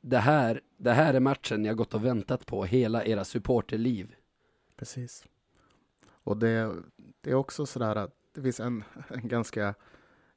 det, 0.00 0.18
här, 0.18 0.60
det 0.76 0.92
här 0.92 1.14
är 1.14 1.20
matchen 1.20 1.64
jag 1.64 1.76
gått 1.76 1.94
och 1.94 2.04
väntat 2.04 2.46
på 2.46 2.64
hela 2.64 3.04
era 3.04 3.24
supporterliv 3.24 4.14
Precis. 4.80 5.24
Och 6.06 6.36
det, 6.36 6.74
det 7.20 7.30
är 7.30 7.34
också 7.34 7.66
sådär 7.66 7.96
att 7.96 8.14
det 8.34 8.42
finns 8.42 8.60
en, 8.60 8.84
en 9.08 9.28
ganska, 9.28 9.74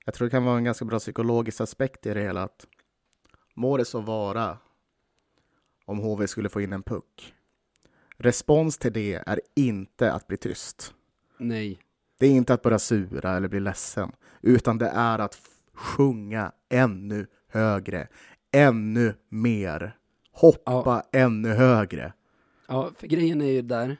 jag 0.05 0.13
tror 0.13 0.27
det 0.27 0.31
kan 0.31 0.45
vara 0.45 0.57
en 0.57 0.63
ganska 0.63 0.85
bra 0.85 0.99
psykologisk 0.99 1.61
aspekt 1.61 2.05
i 2.05 2.13
det 2.13 2.21
hela 2.21 2.43
att 2.43 2.67
må 3.55 3.77
det 3.77 3.85
så 3.85 4.01
vara 4.01 4.57
om 5.85 5.99
HV 5.99 6.27
skulle 6.27 6.49
få 6.49 6.61
in 6.61 6.73
en 6.73 6.83
puck. 6.83 7.33
Respons 8.17 8.77
till 8.77 8.93
det 8.93 9.23
är 9.25 9.41
inte 9.55 10.13
att 10.13 10.27
bli 10.27 10.37
tyst. 10.37 10.93
Nej, 11.37 11.79
Det 12.19 12.25
är 12.27 12.31
inte 12.31 12.53
att 12.53 12.61
börja 12.61 12.79
sura 12.79 13.37
eller 13.37 13.47
bli 13.47 13.59
ledsen, 13.59 14.11
utan 14.41 14.77
det 14.77 14.89
är 14.89 15.19
att 15.19 15.37
sjunga 15.73 16.51
ännu 16.69 17.27
högre, 17.47 18.07
ännu 18.53 19.13
mer, 19.29 19.97
hoppa 20.31 21.03
ännu 21.11 21.49
högre. 21.49 22.13
Ja, 22.67 22.91
för 22.97 23.07
grejen 23.07 23.41
är 23.41 23.51
ju 23.51 23.61
där. 23.61 23.97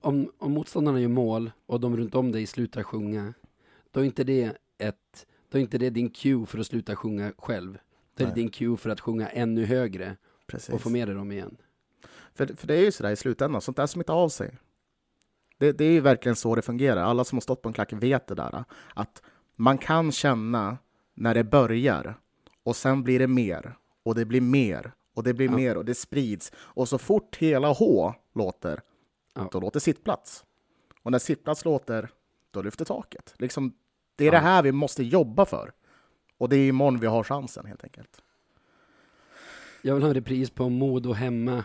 Om, 0.00 0.32
om 0.38 0.52
motståndarna 0.52 1.00
gör 1.00 1.08
mål 1.08 1.50
och 1.66 1.80
de 1.80 1.96
runt 1.96 2.14
om 2.14 2.32
dig 2.32 2.46
slutar 2.46 2.82
sjunga, 2.82 3.34
då 3.90 4.00
är 4.00 4.04
inte 4.04 4.24
det 4.24 4.56
ett, 4.78 5.26
då 5.50 5.58
är 5.58 5.62
inte 5.62 5.78
det 5.78 5.90
din 5.90 6.10
cue 6.10 6.46
för 6.46 6.58
att 6.58 6.66
sluta 6.66 6.96
sjunga 6.96 7.32
själv. 7.38 7.78
Då 8.14 8.24
är 8.24 8.28
det 8.28 8.34
din 8.34 8.50
cue 8.50 8.76
för 8.76 8.90
att 8.90 9.00
sjunga 9.00 9.28
ännu 9.28 9.64
högre 9.64 10.16
Precis. 10.46 10.74
och 10.74 10.80
få 10.80 10.90
med 10.90 11.08
dig 11.08 11.14
dem 11.14 11.32
igen. 11.32 11.56
För, 12.34 12.46
för 12.46 12.66
det 12.66 12.74
är 12.74 12.84
ju 12.84 12.92
sådär 12.92 13.10
i 13.10 13.16
slutändan, 13.16 13.60
sånt 13.60 13.76
där 13.76 13.86
smittar 13.86 14.14
av 14.14 14.28
sig. 14.28 14.58
Det, 15.58 15.72
det 15.72 15.84
är 15.84 15.92
ju 15.92 16.00
verkligen 16.00 16.36
så 16.36 16.54
det 16.54 16.62
fungerar. 16.62 17.02
Alla 17.02 17.24
som 17.24 17.36
har 17.36 17.40
stått 17.40 17.62
på 17.62 17.68
en 17.68 17.72
klack 17.72 17.92
vet 17.92 18.26
det 18.26 18.34
där. 18.34 18.64
Att 18.94 19.22
man 19.56 19.78
kan 19.78 20.12
känna 20.12 20.78
när 21.14 21.34
det 21.34 21.44
börjar 21.44 22.18
och 22.68 22.76
sen 22.76 23.02
blir 23.02 23.18
det 23.18 23.26
mer 23.26 23.74
och 24.02 24.14
det 24.14 24.24
blir 24.24 24.40
mer 24.40 24.92
och 25.14 25.22
det 25.22 25.34
blir 25.34 25.46
Ja. 25.46 25.56
mer 25.56 25.76
och 25.76 25.84
det 25.84 25.94
sprids. 25.94 26.52
Och 26.56 26.88
så 26.88 26.98
fort 26.98 27.36
hela 27.36 27.68
H 27.72 28.14
låter, 28.34 28.80
Ja. 29.34 29.48
då 29.52 29.60
låter 29.60 29.80
sittplats. 29.80 30.44
Och 31.02 31.12
när 31.12 31.18
sittplats 31.18 31.64
låter, 31.64 32.08
då 32.50 32.62
lyfter 32.62 32.84
taket. 32.84 33.34
Liksom, 33.38 33.72
det 34.16 34.24
är 34.24 34.26
Ja. 34.26 34.32
det 34.32 34.38
här 34.38 34.62
vi 34.62 34.72
måste 34.72 35.02
jobba 35.02 35.44
för. 35.46 35.72
Och 36.38 36.48
det 36.48 36.56
är 36.56 36.68
imorgon 36.68 37.00
vi 37.00 37.06
har 37.06 37.24
chansen 37.24 37.66
helt 37.66 37.84
enkelt. 37.84 38.22
Jag 39.82 39.94
vill 39.94 40.02
ha 40.02 40.08
en 40.08 40.14
repris 40.14 40.50
på 40.50 40.68
Modo 40.68 41.12
hemma 41.12 41.64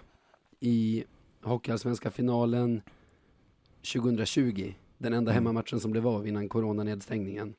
i 0.60 1.04
Hockeyallsvenska 1.42 2.12
finalen 2.12 2.82
2020. 3.94 4.74
Den 4.98 5.14
enda 5.14 5.32
Mm. 5.32 5.34
hemmamatchen 5.44 5.80
som 5.80 5.92
blev 5.92 6.08
av 6.08 6.28
innan 6.28 6.50
coronanedstängningen. 6.50 7.54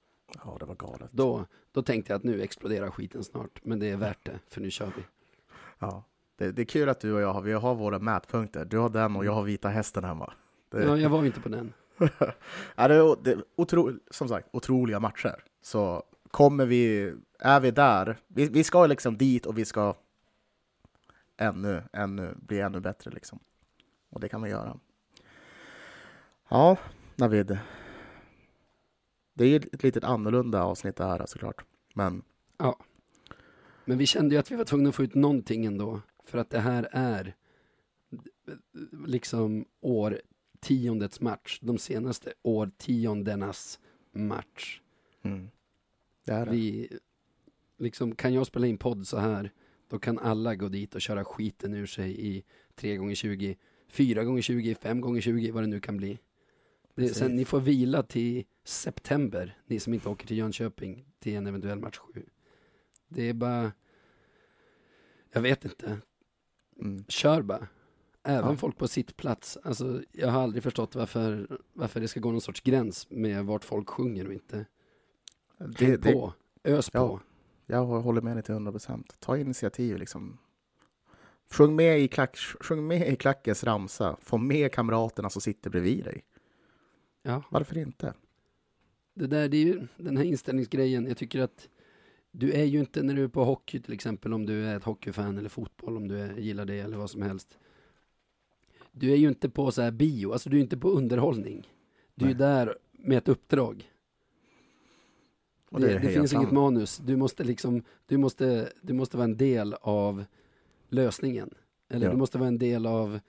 Ja, 0.44 0.56
det 0.60 0.66
var 0.66 0.74
galet. 0.74 1.12
Då, 1.12 1.46
då 1.72 1.82
tänkte 1.82 2.12
jag 2.12 2.18
att 2.18 2.24
nu 2.24 2.42
exploderar 2.42 2.90
skiten 2.90 3.24
snart, 3.24 3.60
men 3.64 3.78
det 3.78 3.90
är 3.90 3.96
värt 3.96 4.24
det, 4.24 4.38
för 4.48 4.60
nu 4.60 4.70
kör 4.70 4.92
vi. 4.96 5.02
Ja. 5.78 6.04
Det, 6.36 6.52
det 6.52 6.62
är 6.62 6.66
kul 6.66 6.88
att 6.88 7.00
du 7.00 7.12
och 7.12 7.20
jag 7.20 7.32
har, 7.32 7.42
vi 7.42 7.52
har 7.52 7.74
våra 7.74 7.98
mätpunkter. 7.98 8.64
Du 8.64 8.78
har 8.78 8.88
den 8.88 9.16
och 9.16 9.24
jag 9.24 9.32
har 9.32 9.42
vita 9.42 9.68
hästen 9.68 10.04
hemma. 10.04 10.32
Det, 10.68 10.84
Ja, 10.84 10.96
jag 10.96 11.10
var 11.10 11.24
inte 11.24 11.40
på 11.40 11.48
den. 11.48 11.72
ja, 12.76 12.88
det 12.88 12.94
är, 12.94 13.24
det 13.24 13.30
är 13.30 13.44
otro, 13.56 13.92
som 14.10 14.28
sagt 14.28 14.48
otroliga 14.52 15.00
matcher. 15.00 15.44
Så 15.62 16.02
kommer 16.30 16.66
vi, 16.66 17.14
är 17.38 17.60
vi 17.60 17.70
där, 17.70 18.16
vi, 18.26 18.48
vi 18.48 18.64
ska 18.64 18.86
liksom 18.86 19.16
dit 19.16 19.46
och 19.46 19.58
vi 19.58 19.64
ska 19.64 19.94
ännu, 21.36 21.82
ännu, 21.92 22.34
bli 22.36 22.60
ännu 22.60 22.80
bättre 22.80 23.10
liksom. 23.10 23.38
Och 24.10 24.20
det 24.20 24.28
kan 24.28 24.42
vi 24.42 24.50
göra. 24.50 24.78
Ja, 26.48 26.76
Navid. 27.16 27.58
Det 29.34 29.44
är 29.44 29.48
ju 29.48 29.56
ett 29.56 29.82
litet 29.82 30.04
annorlunda 30.04 30.62
avsnitt 30.62 30.96
det 30.96 31.04
här 31.04 31.26
såklart. 31.26 31.64
Men 31.94 32.22
Men 33.84 33.98
vi 33.98 34.06
kände 34.06 34.34
ju 34.34 34.38
att 34.38 34.50
vi 34.50 34.56
var 34.56 34.64
tvungna 34.64 34.88
att 34.88 34.94
få 34.94 35.04
ut 35.04 35.14
någonting 35.14 35.66
ändå. 35.66 36.00
För 36.24 36.38
att 36.38 36.50
det 36.50 36.58
här 36.58 36.88
är 36.92 37.34
liksom 39.06 39.64
årtiondets 39.80 41.20
match. 41.20 41.58
De 41.62 41.78
senaste 41.78 42.32
årtiondenas 42.42 43.80
match. 44.12 44.80
mm, 45.22 45.48
det 46.24 46.32
är 46.32 46.46
det. 46.46 46.52
Vi, 46.52 46.88
liksom, 47.78 48.14
kan 48.14 48.34
jag 48.34 48.46
spela 48.46 48.66
in 48.66 48.78
podd 48.78 49.06
så 49.06 49.18
här, 49.18 49.50
då 49.88 49.98
kan 49.98 50.18
alla 50.18 50.54
gå 50.54 50.68
dit 50.68 50.94
och 50.94 51.00
köra 51.00 51.24
skiten 51.24 51.74
ur 51.74 51.86
sig 51.86 52.26
i 52.26 52.44
3 52.74 52.96
gånger 52.96 53.14
20 53.14 53.56
4 53.88 54.24
gånger 54.24 54.42
20 54.42 54.74
5 54.74 55.00
gånger 55.00 55.20
20 55.20 55.50
vad 55.50 55.62
det 55.62 55.66
nu 55.66 55.80
kan 55.80 55.96
bli. 55.96 56.18
Det, 56.94 57.08
sen, 57.08 57.36
ni 57.36 57.44
får 57.44 57.60
vila 57.60 58.02
till 58.02 58.44
september, 58.64 59.58
ni 59.66 59.80
som 59.80 59.94
inte 59.94 60.08
åker 60.08 60.26
till 60.26 60.36
Jönköping 60.38 61.04
till 61.18 61.34
en 61.36 61.46
eventuell 61.46 61.80
match 61.80 61.98
7. 61.98 62.26
Det 63.08 63.22
är 63.28 63.34
bara, 63.34 63.72
jag 65.32 65.40
vet 65.40 65.64
inte, 65.64 65.98
Mm. 66.80 67.04
kör 67.08 67.42
bara. 67.42 67.68
Även 68.22 68.50
Ja. 68.50 68.56
folk 68.56 68.78
på 68.78 68.88
sitt 68.88 69.16
plats. 69.16 69.58
Alltså, 69.64 70.02
jag 70.12 70.28
har 70.28 70.42
aldrig 70.42 70.62
förstått 70.62 70.94
varför, 70.94 71.58
varför 71.72 72.00
det 72.00 72.08
ska 72.08 72.20
gå 72.20 72.30
någon 72.32 72.40
sorts 72.40 72.60
gräns 72.60 73.10
med 73.10 73.44
vart 73.44 73.64
folk 73.64 73.88
sjunger 73.88 74.26
och 74.26 74.32
inte. 74.32 74.66
Det, 75.58 75.84
Häng 75.84 76.00
det, 76.00 76.12
på, 76.12 76.32
ös 76.64 76.90
Ja. 76.92 77.08
på. 77.08 77.20
Jag 77.66 77.84
håller 77.84 78.20
med 78.20 78.36
dig 78.36 78.42
till 78.42 78.54
100 78.54 78.72
procent. 78.72 79.16
Ta 79.20 79.36
initiativ 79.38 79.96
liksom. 79.98 80.38
Sjung 81.50 81.76
med, 81.76 82.00
i 82.00 82.08
klack, 82.08 82.36
sjung 82.36 82.86
med 82.86 83.12
i 83.12 83.16
klackens 83.16 83.64
ramsa. 83.64 84.16
Få 84.20 84.38
med 84.38 84.72
kamraterna 84.72 85.30
som 85.30 85.42
sitter 85.42 85.70
bredvid 85.70 86.04
dig. 86.04 86.24
Ja. 87.22 87.42
Varför 87.50 87.78
inte? 87.78 88.14
Det 89.14 89.26
där, 89.26 89.48
det 89.48 89.56
är 89.56 89.64
ju 89.64 89.86
den 89.96 90.16
här 90.16 90.24
inställningsgrejen. 90.24 91.06
Jag 91.06 91.16
tycker 91.16 91.40
att 91.40 91.68
du 92.30 92.52
är 92.52 92.64
ju 92.64 92.80
inte 92.80 93.02
när 93.02 93.14
du 93.14 93.24
är 93.24 93.28
på 93.28 93.44
hockey 93.44 93.80
till 93.80 93.92
exempel, 93.92 94.32
om 94.34 94.46
du 94.46 94.64
är 94.66 94.76
ett 94.76 94.84
hockeyfan 94.84 95.38
eller 95.38 95.48
fotboll, 95.48 95.96
om 95.96 96.08
du 96.08 96.18
är, 96.18 96.36
gillar 96.36 96.64
det 96.64 96.78
eller 96.80 96.96
vad 96.96 97.10
som 97.10 97.22
helst. 97.22 97.58
Du 98.92 99.12
är 99.12 99.16
ju 99.16 99.28
inte 99.28 99.50
på 99.50 99.70
så 99.72 99.82
här 99.82 99.90
bio, 99.90 100.32
alltså 100.32 100.50
du 100.50 100.56
är 100.56 100.60
inte 100.60 100.76
på 100.76 100.90
underhållning. 100.90 101.68
Du 102.14 102.24
är 102.24 102.28
Nej. 102.28 102.38
där 102.38 102.78
med 102.92 103.18
ett 103.18 103.28
uppdrag. 103.28 103.90
Och 105.70 105.80
Det, 105.80 105.86
är 105.90 105.92
det, 105.92 105.98
heja 105.98 106.20
finns 106.20 106.32
inget 106.32 106.50
manus. 106.50 106.98
Du 106.98 107.16
måste 107.16 107.44
liksom, 107.44 107.82
du 108.06 108.16
måste, 108.16 108.72
du 108.82 108.92
måste 108.92 109.16
vara 109.16 109.24
en 109.24 109.36
del 109.36 109.74
av 109.80 110.24
lösningen. 110.88 111.54
Eller 111.88 112.06
Ja. 112.06 112.12
du 112.12 112.18
måste 112.18 112.38
vara 112.38 112.48
en 112.48 112.58
del 112.58 112.86
av, 112.86 113.20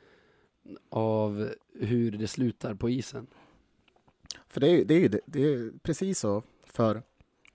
av 0.89 1.49
hur 1.79 2.11
det 2.11 2.27
slutar 2.27 2.73
på 2.75 2.89
isen. 2.89 3.27
För 4.47 4.61
det 4.61 4.67
är, 4.67 4.71
ju- 4.71 4.83
det, 4.83 4.93
är 4.93 4.99
ju, 4.99 5.19
det, 5.25 5.41
är 5.53 5.71
precis 5.83 6.19
så. 6.19 6.43
För 6.65 7.03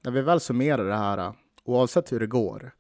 när 0.01 0.11
vi 0.11 0.23
väl 0.23 0.41
summerar 0.41 0.85
det 0.85 0.97
här, 0.97 1.33
oavsett 1.65 2.13
hur 2.13 2.21
det 2.21 2.27
går, 2.27 2.73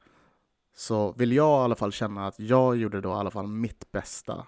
så 0.74 1.12
vill 1.12 1.32
jag 1.32 1.60
i 1.60 1.64
alla 1.64 1.74
fall 1.76 1.92
känna 1.92 2.26
att 2.26 2.40
jag 2.40 2.76
gjorde 2.76 3.00
då 3.00 3.08
i 3.08 3.12
alla 3.12 3.30
fall 3.30 3.46
mitt 3.46 3.92
bästa 3.92 4.46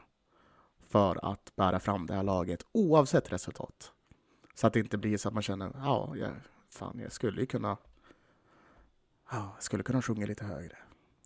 för 0.89 1.33
att 1.33 1.53
bära 1.57 1.81
fram 1.81 2.07
det 2.07 2.15
här 2.15 2.23
laget, 2.23 2.67
oavsett 2.73 3.33
resultat. 3.33 3.93
Så 4.55 4.67
att 4.67 4.73
det 4.73 4.81
inte 4.81 4.99
blir 4.99 5.17
så 5.17 5.29
att 5.29 5.35
man 5.35 5.43
känner, 5.43 5.73
ja, 5.75 6.15
jag, 6.17 6.31
fan, 6.71 6.99
jag 6.99 7.13
skulle 7.13 7.41
ju 7.41 7.47
kunna, 7.47 7.77
ja, 9.31 9.53
jag 9.55 9.63
skulle 9.63 9.83
kunna 9.83 10.03
sjunga 10.03 10.27
lite 10.27 10.45
högre. 10.45 10.77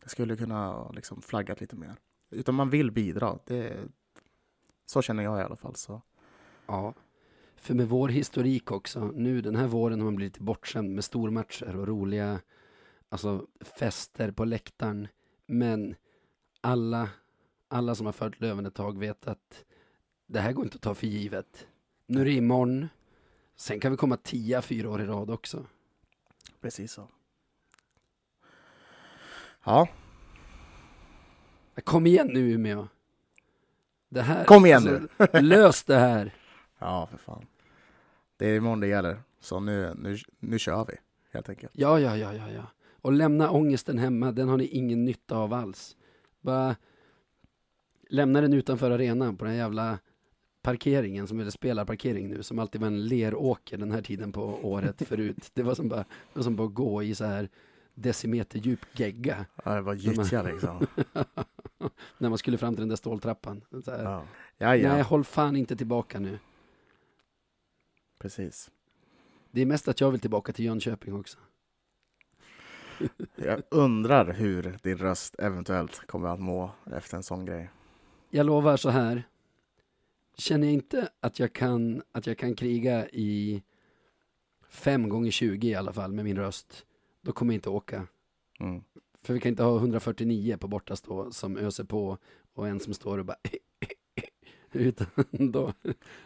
Jag 0.03 0.11
skulle 0.11 0.37
kunna 0.37 0.91
liksom 0.91 1.23
flaggat 1.23 1.61
lite 1.61 1.77
mer. 1.77 1.95
Utan 2.31 2.55
man 2.55 2.71
vill 2.71 2.91
bidra. 2.91 3.39
Det, 3.45 3.77
så 4.87 5.03
känner 5.03 5.23
jag 5.23 5.39
i 5.39 5.43
alla 5.43 5.57
fall. 5.57 5.75
Så. 5.75 6.03
Ja, 6.67 6.95
för 7.57 7.75
med 7.75 7.89
vår 7.89 8.09
historik 8.09 8.71
också, 8.71 9.11
nu 9.15 9.41
den 9.41 9.57
här 9.57 9.67
våren 9.67 10.01
har 10.01 10.05
man 10.05 10.17
blivit 10.17 10.39
bortskämd 10.39 10.95
med 10.95 11.05
stormatcher 11.05 11.77
och 11.77 11.89
roliga 11.89 12.41
alltså, 13.09 13.47
fester 13.79 14.31
på 14.31 14.45
läktaren. 14.45 15.09
Men 15.47 15.95
alla, 16.61 17.09
alla 17.69 17.95
som 17.95 18.07
har 18.07 18.13
följt 18.13 18.41
Löven 18.41 18.67
ett 18.67 18.75
tag 18.75 18.99
vet 18.99 19.29
att 19.29 19.65
det 20.27 20.41
här 20.41 20.53
går 20.53 20.65
inte 20.65 20.77
att 20.77 20.83
ta 20.83 20.95
för 20.95 21.07
givet. 21.07 21.67
Nu 22.07 22.21
är 22.21 22.25
det 22.25 22.33
imorgon 22.33 22.89
Sen 23.57 23.81
kan 23.81 23.91
vi 23.91 23.97
komma 23.97 24.17
tia 24.17 24.63
fyra 24.63 24.91
år 24.91 25.03
i 25.03 25.05
rad 25.05 25.31
också. 25.31 25.67
Precis 26.61 26.93
så. 26.93 27.09
Ja, 29.65 29.89
Kom 31.85 32.07
igen 32.07 32.31
nu 32.33 32.41
Umeå. 32.41 32.89
Det 34.09 34.23
här, 34.23 34.45
Kom 34.45 34.67
igen 34.67 34.83
nu. 34.83 35.27
lös 35.41 35.85
det 35.85 35.97
här. 35.99 36.35
Ja 36.79 37.07
för 37.07 37.19
fan. 37.19 37.47
Det 38.37 38.47
är 38.47 38.57
imorgon 38.57 38.81
det 38.81 38.87
gäller. 38.87 39.23
Så 39.41 39.61
nu, 39.61 39.95
nu, 39.99 40.17
nu 40.39 40.59
kör 40.59 40.85
vi, 40.85 40.95
helt 41.33 41.49
enkelt. 41.49 41.73
Ja, 41.75 42.01
ja, 42.01 42.17
ja, 42.17 42.35
ja, 42.35 42.51
ja. 42.51 42.63
Och 43.01 43.13
lämna 43.13 43.51
ångesten 43.51 43.99
hemma, 43.99 44.33
den 44.33 44.49
har 44.49 44.57
ni 44.57 44.65
ingen 44.65 45.05
nytta 45.05 45.37
av 45.37 45.53
alls. 45.53 45.97
Bara 46.41 46.77
lämna 48.09 48.41
den 48.41 48.53
utanför 48.53 48.91
arenan 48.91 49.37
på 49.37 49.45
den 49.45 49.55
jävla 49.55 49.99
parkeringen, 50.63 51.27
som 51.27 51.41
är 51.41 51.51
spelarparkering 51.51 52.29
nu, 52.29 52.43
som 52.43 52.59
alltid 52.59 52.81
var 52.81 52.89
en 52.89 53.07
leråker 53.07 53.79
den 53.79 53.93
här 53.93 54.03
tiden 54.03 54.33
på 54.33 54.59
året 54.63 55.09
förut. 55.09 55.51
Det 55.55 55.63
var 55.63 55.75
som 55.75 55.89
bara, 55.89 56.05
var 56.33 56.43
som 56.43 56.57
bara 56.57 56.69
gå 56.69 57.03
i 57.03 57.15
så 57.15 57.25
här 57.25 57.49
decimeter 57.95 58.59
djup 58.59 58.81
gegga 58.93 59.47
Ja, 59.65 59.75
det 59.75 59.81
var 59.81 59.95
gyttja 59.95 60.43
liksom. 60.43 60.87
när 62.19 62.29
man 62.29 62.39
skulle 62.39 62.59
fram 62.59 62.75
till 62.75 62.81
den 62.81 62.89
där 62.89 62.97
ståltrappan. 62.97 63.65
Så 63.85 63.91
här, 63.91 64.03
Ja, 64.03 64.25
ja, 64.59 64.77
ja 64.77 64.93
Nej, 64.93 65.03
håll 65.03 65.25
fan 65.25 65.57
inte 65.57 65.77
tillbaka 65.77 66.21
nu. 66.21 66.39
Precis. 68.19 68.71
Det 69.51 69.61
är 69.61 69.67
mest 69.67 69.89
att 69.89 70.01
jag 70.01 70.11
vill 70.11 70.21
tillbaka 70.21 70.53
till 70.53 70.65
Jönköping 70.65 71.15
också. 71.15 71.39
Jag 73.37 73.63
undrar 73.71 74.33
hur 74.33 74.79
din 74.83 74.99
röst 74.99 75.35
eventuellt 75.39 76.07
kommer 76.07 76.29
att 76.29 76.41
må 76.41 76.71
efter 76.93 77.17
en 77.17 77.23
sån 77.23 77.45
grej. 77.45 77.71
Jag 78.31 78.47
lovar 78.47 78.77
så 78.77 78.91
här. 78.91 79.23
Känner 80.39 80.67
jag 80.67 80.75
inte 80.75 81.09
att 81.21 81.39
jag 81.39 81.53
kan, 81.53 82.03
att 82.13 82.27
jag 82.27 82.39
kan 82.39 82.55
kriga 82.55 83.09
i 83.09 83.63
fem 84.69 85.09
gånger 85.09 85.31
20 85.31 85.69
i 85.69 85.75
alla 85.75 85.93
fall 85.93 86.13
med 86.13 86.25
min 86.25 86.37
röst, 86.37 86.87
då 87.23 87.33
kommer 87.33 87.53
jag 87.53 87.57
inte 87.57 87.71
åka. 87.71 88.07
Mm. 88.61 88.83
För 89.23 89.35
vi 89.35 89.41
kan 89.41 89.51
inte 89.51 89.63
ha 89.63 89.79
149 89.79 90.57
på 90.57 90.69
bortastå 90.69 91.33
som 91.33 91.57
öser 91.57 91.85
på 91.85 92.19
och 92.55 92.69
en 92.69 92.81
som 92.81 92.95
står 92.95 93.19
och 93.19 93.25
bara 93.25 93.39
utan 94.73 95.07
då, 95.31 95.73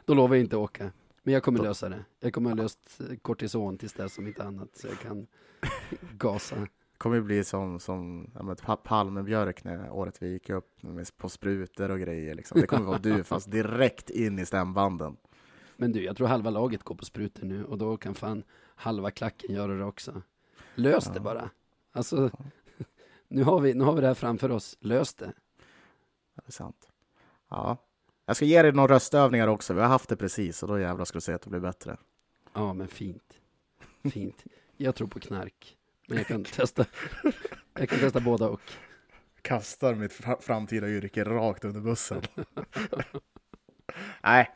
då 0.05 0.15
lovar 0.15 0.37
jag 0.37 0.45
inte 0.45 0.57
åka. 0.57 0.93
Men 1.31 1.35
jag 1.35 1.43
kommer 1.43 1.59
lösa 1.63 1.89
det. 1.89 2.05
Jag 2.21 2.33
kommer 2.33 2.51
ha 2.51 2.57
löst 2.57 3.01
kortison 3.23 3.79
tills 3.79 3.93
dess 3.93 4.19
om 4.19 4.27
inte 4.27 4.45
annat 4.45 4.77
så 4.77 4.87
jag 4.87 4.99
kan 4.99 5.27
gasa. 6.19 6.67
kommer 6.99 7.17
ju 7.17 7.23
bli 7.23 7.45
som, 7.45 7.81
som 7.81 8.31
ja, 8.35 8.43
men, 8.43 8.57
Pa- 8.57 8.77
Palmebjörk 8.77 9.65
när 9.65 9.91
året 9.91 10.23
vi 10.23 10.29
gick 10.33 10.51
upp 10.51 10.83
med, 10.83 11.17
på 11.17 11.29
sprutor 11.29 11.91
och 11.91 12.01
grejer. 12.01 12.35
Liksom. 12.35 12.61
Det 12.61 12.67
kommer 12.67 12.87
vara 12.87 12.99
du, 13.03 13.25
fast 13.25 13.51
direkt 13.51 14.11
in 14.11 14.39
i 14.39 14.47
stämbanden. 14.47 15.17
Men 15.77 15.93
du, 15.93 16.03
jag 16.05 16.17
tror 16.17 16.27
halva 16.27 16.51
laget 16.51 16.83
går 16.83 16.95
på 16.95 17.05
sprutor 17.05 17.47
nu 17.47 17.65
och 17.65 17.79
då 17.79 17.97
kan 17.97 18.15
fan 18.15 18.43
halva 18.75 19.11
klacken 19.11 19.55
göra 19.55 19.75
det 19.75 19.85
också. 19.85 20.23
Lös 20.75 21.05
det 21.05 21.13
Ja. 21.15 21.21
bara. 21.21 21.51
Alltså, 21.93 22.31
nu 23.29 23.43
har, 23.45 23.61
vi, 23.61 23.75
nu 23.75 23.85
har 23.85 23.93
vi 23.93 24.01
det 24.01 24.07
här 24.07 24.15
framför 24.15 24.51
oss. 24.51 24.77
Lös 24.81 25.15
det. 25.15 25.33
Det 26.35 26.43
är 26.47 26.53
sant. 26.53 26.89
Ja. 27.51 27.77
Jag 28.31 28.37
ska 28.37 28.45
ge 28.45 28.63
dig 28.63 28.73
några 28.73 28.95
röstövningar 28.95 29.47
också. 29.49 29.75
Vi 29.75 29.81
har 29.81 29.89
haft 29.89 30.09
det 30.09 30.17
precis 30.17 30.63
och 30.63 30.69
då 30.69 30.79
jävlar 30.81 31.05
ska 31.05 31.17
du 31.17 31.21
se 31.21 31.33
att 31.33 31.43
det 31.43 31.51
blir 31.51 31.61
bättre. 31.61 31.97
Ja, 32.55 32.73
men 32.75 32.89
fint. 32.89 33.41
Fint. 34.13 34.45
Jag 34.77 34.95
tror 34.95 35.09
på 35.09 35.21
knark. 35.21 35.77
Men 36.09 36.19
jag 36.19 36.27
kan 36.27 36.45
testa, 36.45 36.85
jag 37.79 37.89
kan 37.89 37.99
testa 37.99 38.21
båda 38.21 38.49
och. 38.49 38.61
Kastar 39.43 39.95
mitt 39.95 40.13
fra- 40.13 40.41
framtida 40.41 40.89
yrke 40.89 41.25
rakt 41.25 41.65
under 41.65 41.81
bussen. 41.81 42.23
Nej. 44.23 44.51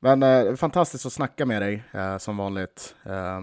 Men 0.00 0.22
eh, 0.22 0.54
fantastiskt 0.56 1.06
att 1.06 1.12
snacka 1.12 1.46
med 1.46 1.62
dig 1.62 1.82
eh, 1.92 2.18
som 2.18 2.36
vanligt. 2.36 2.94
Eh, 3.04 3.42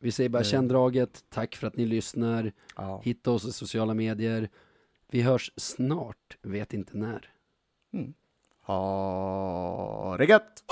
Vi 0.00 0.12
säger 0.12 0.30
bara 0.30 0.38
Eh. 0.42 0.44
känn 0.48 0.68
draget. 0.68 1.24
Tack 1.30 1.56
för 1.56 1.66
att 1.66 1.76
ni 1.76 1.86
lyssnar. 1.86 2.52
ja. 2.76 3.00
Hitta 3.04 3.30
oss 3.30 3.44
i 3.44 3.52
sociala 3.52 3.94
medier. 3.94 4.48
Vi 5.10 5.22
hörs 5.22 5.52
snart, 5.56 6.36
vet 6.42 6.72
inte 6.74 6.96
när. 6.96 7.30
Ha 8.66 10.16
det 10.18 10.24
gött! 10.24 10.64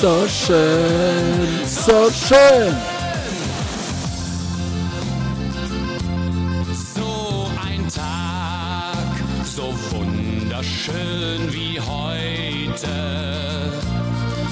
Så 0.00 0.28
schön, 0.28 1.66
så 1.66 2.08
schön! 2.12 2.72
So 6.94 7.50
ein 7.60 7.88
Tag, 7.88 8.96
so 9.44 9.74
wunderschön 9.90 11.52
wie 11.52 11.80
heute. 11.80 13.72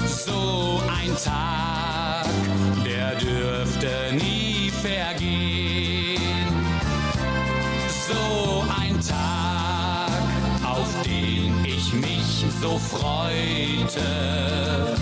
So 0.05 0.81
ein 0.91 1.15
Tag, 1.23 2.25
der 2.85 3.15
dürfte 3.15 3.89
nie 4.11 4.69
vergehen. 4.69 6.19
So 8.05 8.65
ein 8.81 8.99
Tag, 8.99 10.11
auf 10.61 10.89
den 11.05 11.63
ich 11.63 11.93
mich 11.93 12.45
so 12.61 12.77
freute. 12.77 14.96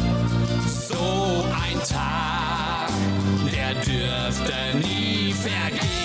Tag, 1.87 2.89
der 3.51 3.73
dürfte 3.75 4.77
nie 4.77 5.33
vergehen. 5.33 6.04